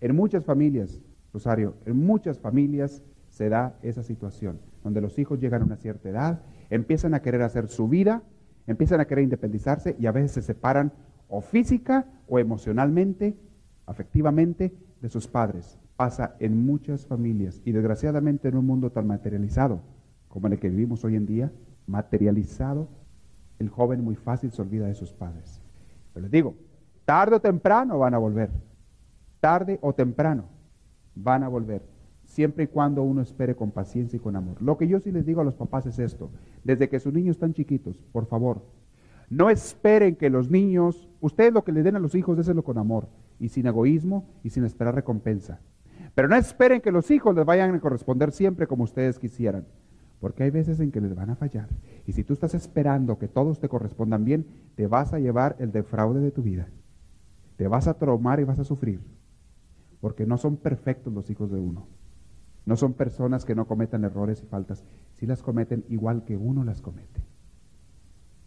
[0.00, 1.00] En muchas familias
[1.36, 3.02] Rosario, en muchas familias
[3.36, 7.42] se da esa situación, donde los hijos llegan a una cierta edad, empiezan a querer
[7.42, 8.22] hacer su vida,
[8.66, 10.90] empiezan a querer independizarse y a veces se separan
[11.28, 13.36] o física o emocionalmente,
[13.84, 15.78] afectivamente, de sus padres.
[15.96, 19.82] Pasa en muchas familias y desgraciadamente en un mundo tan materializado
[20.28, 21.52] como en el que vivimos hoy en día,
[21.86, 22.88] materializado,
[23.58, 25.60] el joven muy fácil se olvida de sus padres.
[26.14, 26.54] Pero les digo,
[27.04, 28.48] tarde o temprano van a volver,
[29.40, 30.46] tarde o temprano
[31.14, 31.82] van a volver,
[32.36, 34.60] siempre y cuando uno espere con paciencia y con amor.
[34.60, 36.30] Lo que yo sí les digo a los papás es esto,
[36.64, 38.62] desde que sus niños están chiquitos, por favor,
[39.30, 42.76] no esperen que los niños, ustedes lo que le den a los hijos, désenlo con
[42.76, 43.08] amor
[43.40, 45.60] y sin egoísmo y sin esperar recompensa.
[46.14, 49.66] Pero no esperen que los hijos les vayan a corresponder siempre como ustedes quisieran,
[50.20, 51.68] porque hay veces en que les van a fallar.
[52.06, 55.72] Y si tú estás esperando que todos te correspondan bien, te vas a llevar el
[55.72, 56.68] defraude de tu vida.
[57.56, 59.00] Te vas a traumar y vas a sufrir
[60.00, 61.86] porque no son perfectos los hijos de uno.
[62.66, 66.64] No son personas que no cometan errores y faltas, si las cometen igual que uno
[66.64, 67.22] las comete.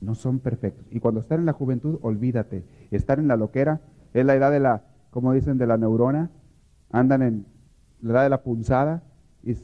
[0.01, 0.85] No son perfectos.
[0.91, 2.65] Y cuando están en la juventud, olvídate.
[2.91, 3.81] Estar en la loquera
[4.13, 6.29] es la edad de la, como dicen, de la neurona.
[6.91, 7.45] Andan en
[8.01, 9.03] la edad de la punzada
[9.43, 9.55] y,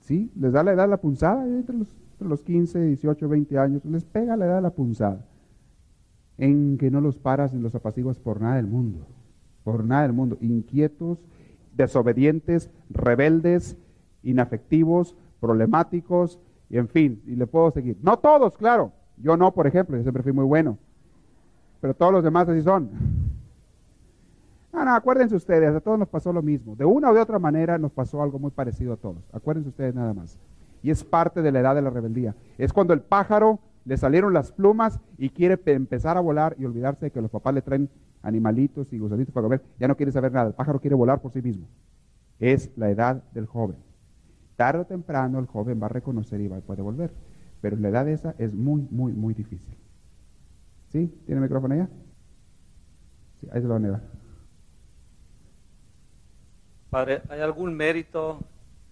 [0.00, 0.30] ¿Sí?
[0.36, 3.84] Les da la edad de la punzada entre los, entre los 15, 18, 20 años.
[3.84, 5.26] Les pega la edad de la punzada.
[6.38, 9.04] En que no los paras ni los apaciguas por nada del mundo.
[9.64, 10.38] Por nada del mundo.
[10.40, 11.18] Inquietos,
[11.76, 13.76] desobedientes, rebeldes,
[14.30, 17.96] inafectivos, problemáticos, y en fin, y le puedo seguir.
[18.02, 18.92] No todos, claro.
[19.18, 20.78] Yo no, por ejemplo, yo siempre fui muy bueno.
[21.80, 22.90] Pero todos los demás así son.
[24.72, 26.76] No, no, acuérdense ustedes, a todos nos pasó lo mismo.
[26.76, 29.22] De una o de otra manera nos pasó algo muy parecido a todos.
[29.32, 30.38] Acuérdense ustedes nada más.
[30.82, 32.34] Y es parte de la edad de la rebeldía.
[32.58, 37.06] Es cuando el pájaro le salieron las plumas y quiere empezar a volar y olvidarse
[37.06, 37.88] de que los papás le traen
[38.22, 39.62] animalitos y gusanitos para comer.
[39.78, 40.48] Ya no quiere saber nada.
[40.48, 41.66] El pájaro quiere volar por sí mismo.
[42.38, 43.85] Es la edad del joven.
[44.56, 47.12] Tarde o temprano el joven va a reconocer y va, puede volver.
[47.60, 49.76] Pero la edad esa es muy, muy, muy difícil.
[50.88, 51.08] ¿Sí?
[51.26, 51.88] ¿Tiene micrófono ya?
[53.40, 54.02] Sí, ahí se lo van a dar.
[56.90, 58.40] Padre, ¿hay algún mérito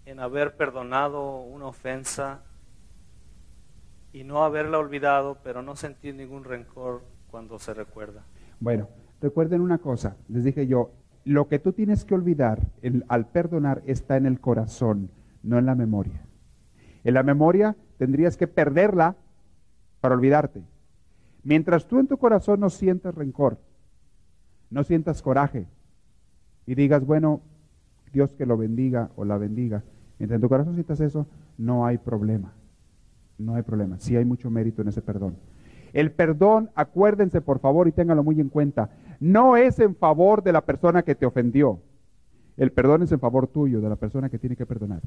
[0.04, 2.42] en haber perdonado una ofensa
[4.12, 8.24] y no haberla olvidado, pero no sentir ningún rencor cuando se recuerda?
[8.60, 8.88] Bueno,
[9.20, 10.90] recuerden una cosa, les dije yo,
[11.24, 12.60] lo que tú tienes que olvidar
[13.08, 15.10] al perdonar está en el corazón,
[15.44, 16.22] no en la memoria.
[17.04, 19.16] En la memoria tendrías que perderla
[20.00, 20.64] para olvidarte.
[21.44, 23.58] Mientras tú en tu corazón no sientas rencor,
[24.70, 25.66] no sientas coraje
[26.66, 27.42] y digas, bueno,
[28.12, 29.84] Dios que lo bendiga o la bendiga,
[30.18, 31.26] mientras en tu corazón sientas eso,
[31.58, 32.52] no hay problema.
[33.38, 33.98] No hay problema.
[33.98, 35.36] Sí hay mucho mérito en ese perdón.
[35.92, 38.90] El perdón, acuérdense por favor y ténganlo muy en cuenta,
[39.20, 41.80] no es en favor de la persona que te ofendió.
[42.56, 45.02] El perdón es en favor tuyo, de la persona que tiene que perdonar.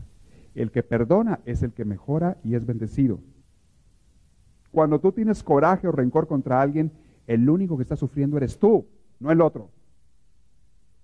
[0.53, 3.19] El que perdona es el que mejora y es bendecido.
[4.71, 6.91] Cuando tú tienes coraje o rencor contra alguien,
[7.25, 8.85] el único que está sufriendo eres tú,
[9.19, 9.69] no el otro.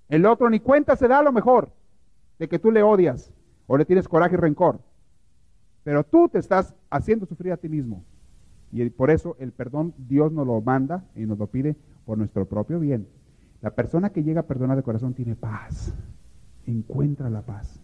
[0.10, 1.72] El otro ni cuenta se da a lo mejor
[2.40, 3.32] de que tú le odias
[3.68, 4.80] o le tienes coraje y rencor.
[5.84, 8.04] Pero tú te estás haciendo sufrir a ti mismo.
[8.72, 11.76] Y por eso el perdón Dios nos lo manda y nos lo pide
[12.06, 13.08] por nuestro propio bien.
[13.62, 15.94] La persona que llega a perdonar de corazón tiene paz,
[16.66, 17.82] encuentra la paz,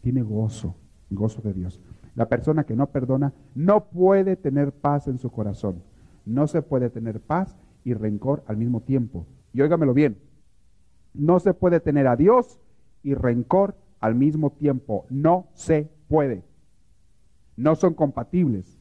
[0.00, 0.76] tiene gozo,
[1.10, 1.80] gozo de Dios.
[2.14, 5.82] La persona que no perdona no puede tener paz en su corazón.
[6.24, 9.26] No se puede tener paz y rencor al mismo tiempo.
[9.52, 10.18] Y óigamelo bien,
[11.12, 12.60] no se puede tener a Dios
[13.02, 15.06] y rencor al mismo tiempo.
[15.10, 16.44] No se puede.
[17.56, 18.78] No son compatibles.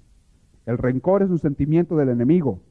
[0.65, 2.61] El rencor es un sentimiento del enemigo.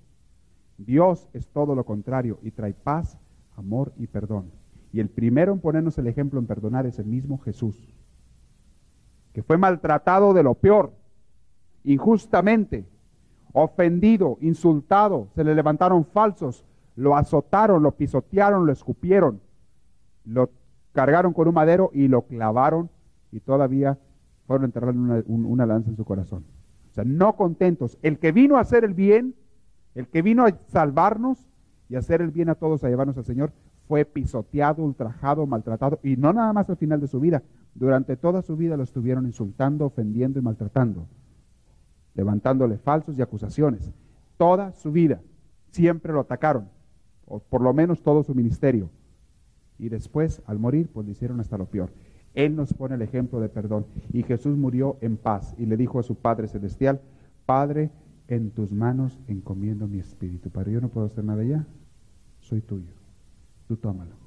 [0.78, 3.18] Dios es todo lo contrario y trae paz,
[3.56, 4.50] amor y perdón.
[4.92, 7.92] Y el primero en ponernos el ejemplo en perdonar es el mismo Jesús
[9.32, 10.92] que fue maltratado de lo peor,
[11.84, 12.86] injustamente,
[13.52, 16.64] ofendido, insultado, se le levantaron falsos,
[16.96, 19.40] lo azotaron, lo pisotearon, lo escupieron,
[20.24, 20.50] lo
[20.92, 22.90] cargaron con un madero y lo clavaron
[23.30, 23.98] y todavía
[24.46, 26.44] fueron a enterrarle una, una lanza en su corazón.
[26.90, 27.98] O sea, no contentos.
[28.02, 29.34] El que vino a hacer el bien,
[29.94, 31.48] el que vino a salvarnos
[31.88, 33.52] y a hacer el bien a todos, a llevarnos al Señor,
[33.92, 37.42] fue pisoteado, ultrajado, maltratado, y no nada más al final de su vida,
[37.74, 41.06] durante toda su vida lo estuvieron insultando, ofendiendo y maltratando,
[42.14, 43.92] levantándole falsos y acusaciones.
[44.38, 45.20] Toda su vida
[45.72, 46.70] siempre lo atacaron,
[47.26, 48.88] o por lo menos todo su ministerio.
[49.78, 51.90] Y después, al morir, pues le hicieron hasta lo peor.
[52.32, 53.84] Él nos pone el ejemplo de perdón.
[54.10, 57.02] Y Jesús murió en paz y le dijo a su Padre Celestial,
[57.44, 57.90] Padre,
[58.28, 60.48] en tus manos encomiendo mi espíritu.
[60.48, 61.66] Padre, yo no puedo hacer nada ya,
[62.40, 63.01] soy tuyo.
[63.66, 64.22] Tú tómalo.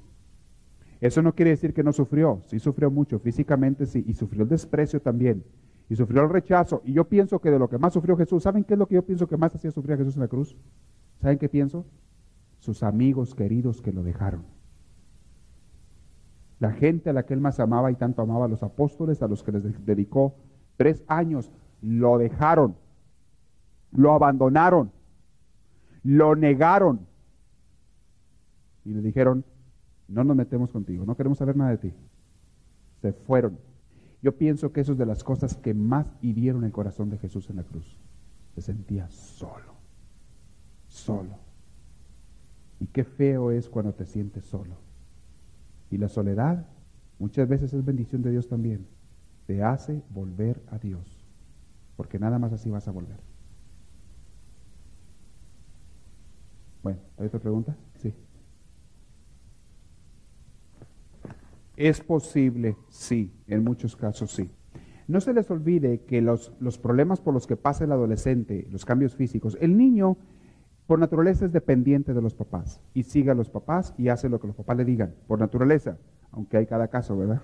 [1.00, 4.48] Eso no quiere decir que no sufrió, sí sufrió mucho, físicamente sí, y sufrió el
[4.48, 5.44] desprecio también,
[5.88, 6.80] y sufrió el rechazo.
[6.84, 8.94] Y yo pienso que de lo que más sufrió Jesús, ¿saben qué es lo que
[8.94, 10.56] yo pienso que más hacía sufrir a Jesús en la cruz?
[11.20, 11.84] ¿Saben qué pienso?
[12.58, 14.44] Sus amigos queridos que lo dejaron.
[16.58, 19.42] La gente a la que él más amaba y tanto amaba, los apóstoles a los
[19.42, 20.34] que les dedicó
[20.76, 22.76] tres años, lo dejaron,
[23.92, 24.90] lo abandonaron,
[26.02, 27.06] lo negaron
[28.86, 29.44] y le dijeron,
[30.06, 31.92] no nos metemos contigo, no queremos saber nada de ti.
[33.02, 33.58] Se fueron.
[34.22, 37.50] Yo pienso que eso es de las cosas que más hirieron el corazón de Jesús
[37.50, 37.98] en la cruz.
[38.54, 39.74] Se sentía solo,
[40.86, 41.36] solo.
[42.78, 44.76] Y qué feo es cuando te sientes solo.
[45.90, 46.66] Y la soledad
[47.18, 48.86] muchas veces es bendición de Dios también.
[49.46, 51.24] Te hace volver a Dios.
[51.96, 53.18] Porque nada más así vas a volver.
[56.82, 57.76] Bueno, ¿hay otra pregunta?
[57.96, 58.14] Sí.
[61.76, 64.50] Es posible, sí, en muchos casos sí.
[65.08, 68.84] No se les olvide que los, los, problemas por los que pasa el adolescente, los
[68.84, 70.16] cambios físicos, el niño
[70.86, 74.40] por naturaleza es dependiente de los papás y sigue a los papás y hace lo
[74.40, 75.98] que los papás le digan, por naturaleza,
[76.32, 77.42] aunque hay cada caso, ¿verdad?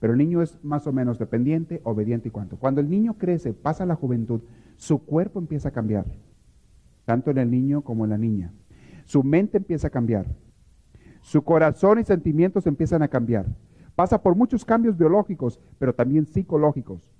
[0.00, 2.56] Pero el niño es más o menos dependiente, obediente y cuanto.
[2.56, 4.42] Cuando el niño crece, pasa la juventud,
[4.76, 6.06] su cuerpo empieza a cambiar,
[7.04, 8.52] tanto en el niño como en la niña.
[9.06, 10.26] Su mente empieza a cambiar.
[11.28, 13.44] Su corazón y sentimientos empiezan a cambiar.
[13.94, 17.12] Pasa por muchos cambios biológicos, pero también psicológicos.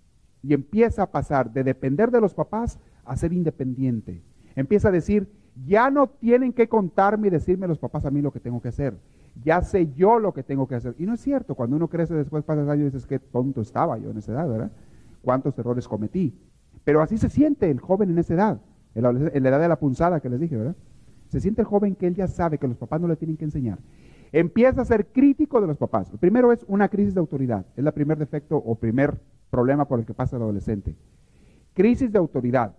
[0.43, 4.23] Y empieza a pasar de depender de los papás a ser independiente.
[4.57, 5.31] Empieza a decir,
[5.67, 8.69] ya no tienen que contarme y decirme los papás a mí lo que tengo que
[8.69, 8.97] hacer.
[9.45, 10.95] Ya sé yo lo que tengo que hacer.
[10.99, 13.99] Y no es cierto, cuando uno crece después, pasas años y dices, qué tonto estaba
[13.99, 14.73] yo en esa edad, ¿verdad?
[15.21, 16.35] ¿Cuántos errores cometí?
[16.83, 18.61] Pero así se siente el joven en esa edad,
[18.95, 20.77] en la, en la edad de la punzada que les dije, ¿verdad?
[21.29, 23.79] Se siente joven que él ya sabe que los papás no le tienen que enseñar.
[24.33, 26.11] Empieza a ser crítico de los papás.
[26.13, 27.65] El primero es una crisis de autoridad.
[27.77, 29.19] Es el primer defecto o primer
[29.51, 30.95] problema por el que pasa el adolescente.
[31.75, 32.75] Crisis de autoridad.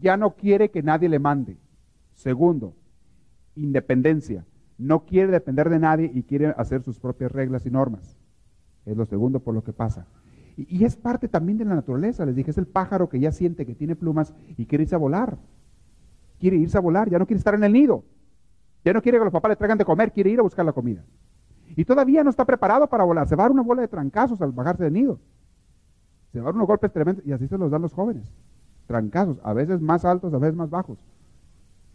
[0.00, 1.56] Ya no quiere que nadie le mande.
[2.14, 2.74] Segundo,
[3.54, 4.44] independencia.
[4.76, 8.16] No quiere depender de nadie y quiere hacer sus propias reglas y normas.
[8.86, 10.06] Es lo segundo por lo que pasa.
[10.56, 12.26] Y, es parte también de la naturaleza.
[12.26, 14.98] Les dije, es el pájaro que ya siente que tiene plumas y quiere irse a
[14.98, 15.38] volar.
[16.38, 18.04] Quiere irse a volar, ya no quiere estar en el nido.
[18.84, 20.72] Ya no quiere que los papás le traigan de comer, quiere ir a buscar la
[20.72, 21.04] comida.
[21.76, 23.28] Y todavía no está preparado para volar.
[23.28, 25.20] Se va a dar una bola de trancazos al bajarse del nido.
[26.32, 28.32] Se va a dar unos golpes tremendos y así se los dan los jóvenes.
[28.86, 30.98] Trancazos, a veces más altos, a veces más bajos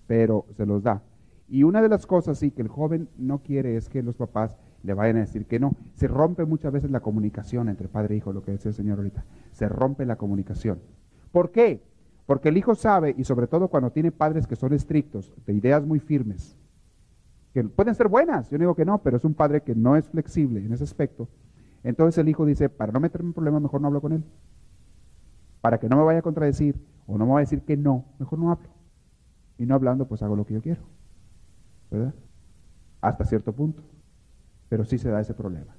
[0.08, 1.02] pero se los da.
[1.48, 4.58] Y una de las cosas sí que el joven no quiere es que los papás
[4.82, 5.76] le vayan a decir que no.
[5.94, 8.98] Se rompe muchas veces la comunicación entre padre e hijo, lo que decía el Señor
[8.98, 9.26] ahorita.
[9.52, 10.80] Se rompe la comunicación.
[11.32, 11.84] ¿Por qué?
[12.26, 15.86] Porque el hijo sabe, y sobre todo cuando tiene padres que son estrictos, de ideas
[15.86, 16.58] muy firmes,
[17.54, 19.96] que pueden ser buenas, yo no digo que no, pero es un padre que no
[19.96, 21.28] es flexible en ese aspecto.
[21.84, 24.24] Entonces el hijo dice, para no meterme en problemas, mejor no hablo con él.
[25.62, 28.06] Para que no me vaya a contradecir o no me vaya a decir que no,
[28.20, 28.70] mejor no hablo
[29.58, 30.82] y no hablando, pues hago lo que yo quiero.
[31.92, 32.14] ¿Verdad?
[33.02, 33.84] Hasta cierto punto.
[34.70, 35.76] Pero sí se da ese problema.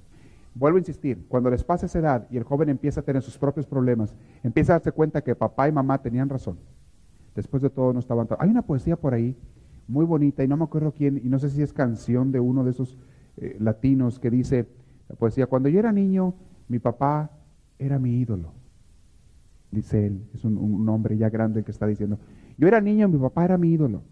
[0.55, 3.37] Vuelvo a insistir, cuando les pasa esa edad y el joven empieza a tener sus
[3.37, 6.57] propios problemas, empieza a darse cuenta que papá y mamá tenían razón.
[7.35, 8.27] Después de todo no estaban...
[8.39, 9.37] Hay una poesía por ahí
[9.87, 12.63] muy bonita y no me acuerdo quién, y no sé si es canción de uno
[12.63, 12.97] de esos
[13.37, 14.65] eh, latinos que dice
[15.09, 16.33] la poesía, cuando yo era niño,
[16.69, 17.31] mi papá
[17.77, 18.53] era mi ídolo.
[19.71, 22.17] Dice él, es un, hombre ya grande que está diciendo,
[22.57, 24.03] yo era niño, mi papá era mi ídolo.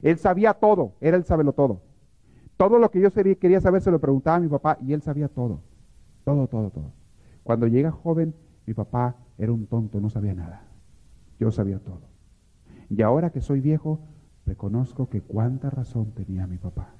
[0.00, 1.82] Él sabía todo, era el sabelo todo.
[2.58, 5.28] Todo lo que yo quería saber se lo preguntaba a mi papá y él sabía
[5.28, 5.62] todo.
[6.24, 6.92] Todo, todo, todo.
[7.44, 8.34] Cuando llega joven,
[8.66, 10.64] mi papá era un tonto, no sabía nada.
[11.38, 12.02] Yo sabía todo.
[12.90, 14.00] Y ahora que soy viejo,
[14.44, 16.94] reconozco que cuánta razón tenía mi papá.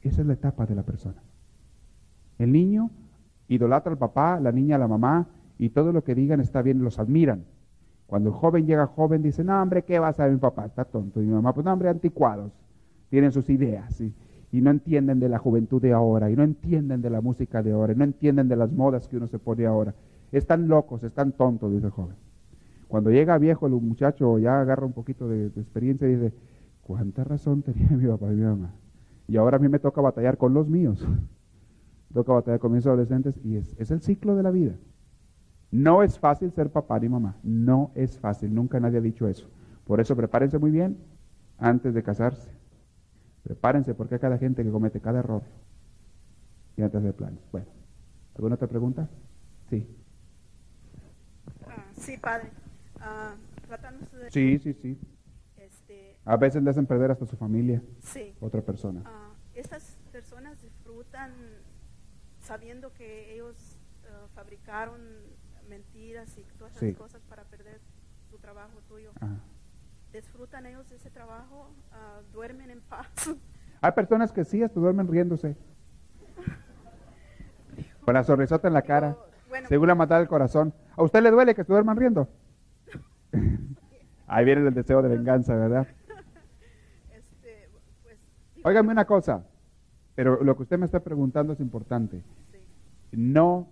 [0.00, 1.22] Esa es la etapa de la persona.
[2.38, 2.90] El niño
[3.48, 6.82] idolatra al papá, la niña a la mamá, y todo lo que digan está bien,
[6.82, 7.44] los admiran.
[8.06, 10.64] Cuando el joven llega joven, dice, no, hombre, ¿qué va a saber mi papá?
[10.64, 11.20] Está tonto.
[11.20, 12.52] Y mi mamá, pues, no, hombre, anticuados.
[13.10, 14.14] Tienen sus ideas y,
[14.52, 17.72] y no entienden de la juventud de ahora, y no entienden de la música de
[17.72, 19.94] ahora, y no entienden de las modas que uno se pone ahora.
[20.32, 22.16] Están locos, están tontos, dice el joven.
[22.88, 26.32] Cuando llega viejo, el muchacho ya agarra un poquito de, experiencia y dice,
[26.82, 28.74] ¿cuánta razón tenía mi papá y mi mamá?
[29.28, 31.06] Y ahora a mí me toca batallar con los míos.
[32.12, 34.74] toca batallar con mis adolescentes y es, es el ciclo de la vida.
[35.70, 39.48] No es fácil ser papá ni mamá, no es fácil, nunca nadie ha dicho eso.
[39.84, 40.98] Por eso prepárense muy bien
[41.58, 42.59] antes de casarse.
[43.42, 45.42] Prepárense porque hay cada gente que comete cada error
[46.76, 47.40] y antes de planes.
[47.50, 47.66] Bueno,
[48.34, 49.08] ¿alguna otra pregunta?
[49.68, 49.86] Sí.
[51.66, 52.50] Ah, sí, padre.
[53.00, 53.34] Ah,
[54.12, 54.30] de...
[54.30, 54.98] Sí, sí, sí.
[55.56, 56.16] Este...
[56.24, 57.82] A veces le hacen perder hasta su familia.
[58.02, 58.34] Sí.
[58.40, 59.02] Otra persona.
[59.06, 61.32] Ah, estas personas disfrutan
[62.40, 63.76] sabiendo que ellos
[64.34, 65.00] fabricaron
[65.68, 67.80] mentiras y todas esas cosas para perder
[68.28, 69.12] su trabajo tuyo.
[70.12, 71.70] ¿Disfrutan ellos de ese trabajo?
[71.92, 73.08] Ah, ¿Duermen en paz?
[73.80, 75.56] Hay personas que sí, hasta duermen riéndose.
[78.04, 79.16] Con la sonrisota en la cara.
[79.68, 80.74] según la matar el corazón.
[80.96, 82.28] ¿A usted le duele que se duerman riendo?
[84.26, 85.86] Ahí viene el deseo de venganza, ¿verdad?
[87.12, 87.68] Este,
[88.02, 88.18] pues,
[88.64, 89.44] Óigame una cosa,
[90.14, 92.22] pero lo que usted me está preguntando es importante.
[93.12, 93.68] No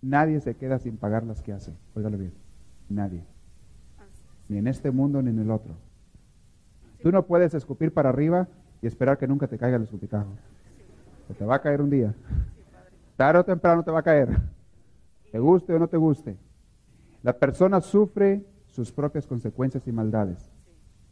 [0.00, 1.76] Nadie se queda sin pagar las que hace.
[1.94, 2.32] Óigalo bien.
[2.88, 3.24] Nadie.
[4.48, 5.74] Ni en este mundo ni en el otro.
[7.02, 8.48] Tú no puedes escupir para arriba
[8.82, 10.30] y esperar que nunca te caiga el escupitajo.
[11.36, 12.14] te va a caer un día.
[13.16, 14.28] Tarde o temprano te va a caer.
[15.30, 16.36] Te guste o no te guste.
[17.22, 20.50] La persona sufre sus propias consecuencias y maldades.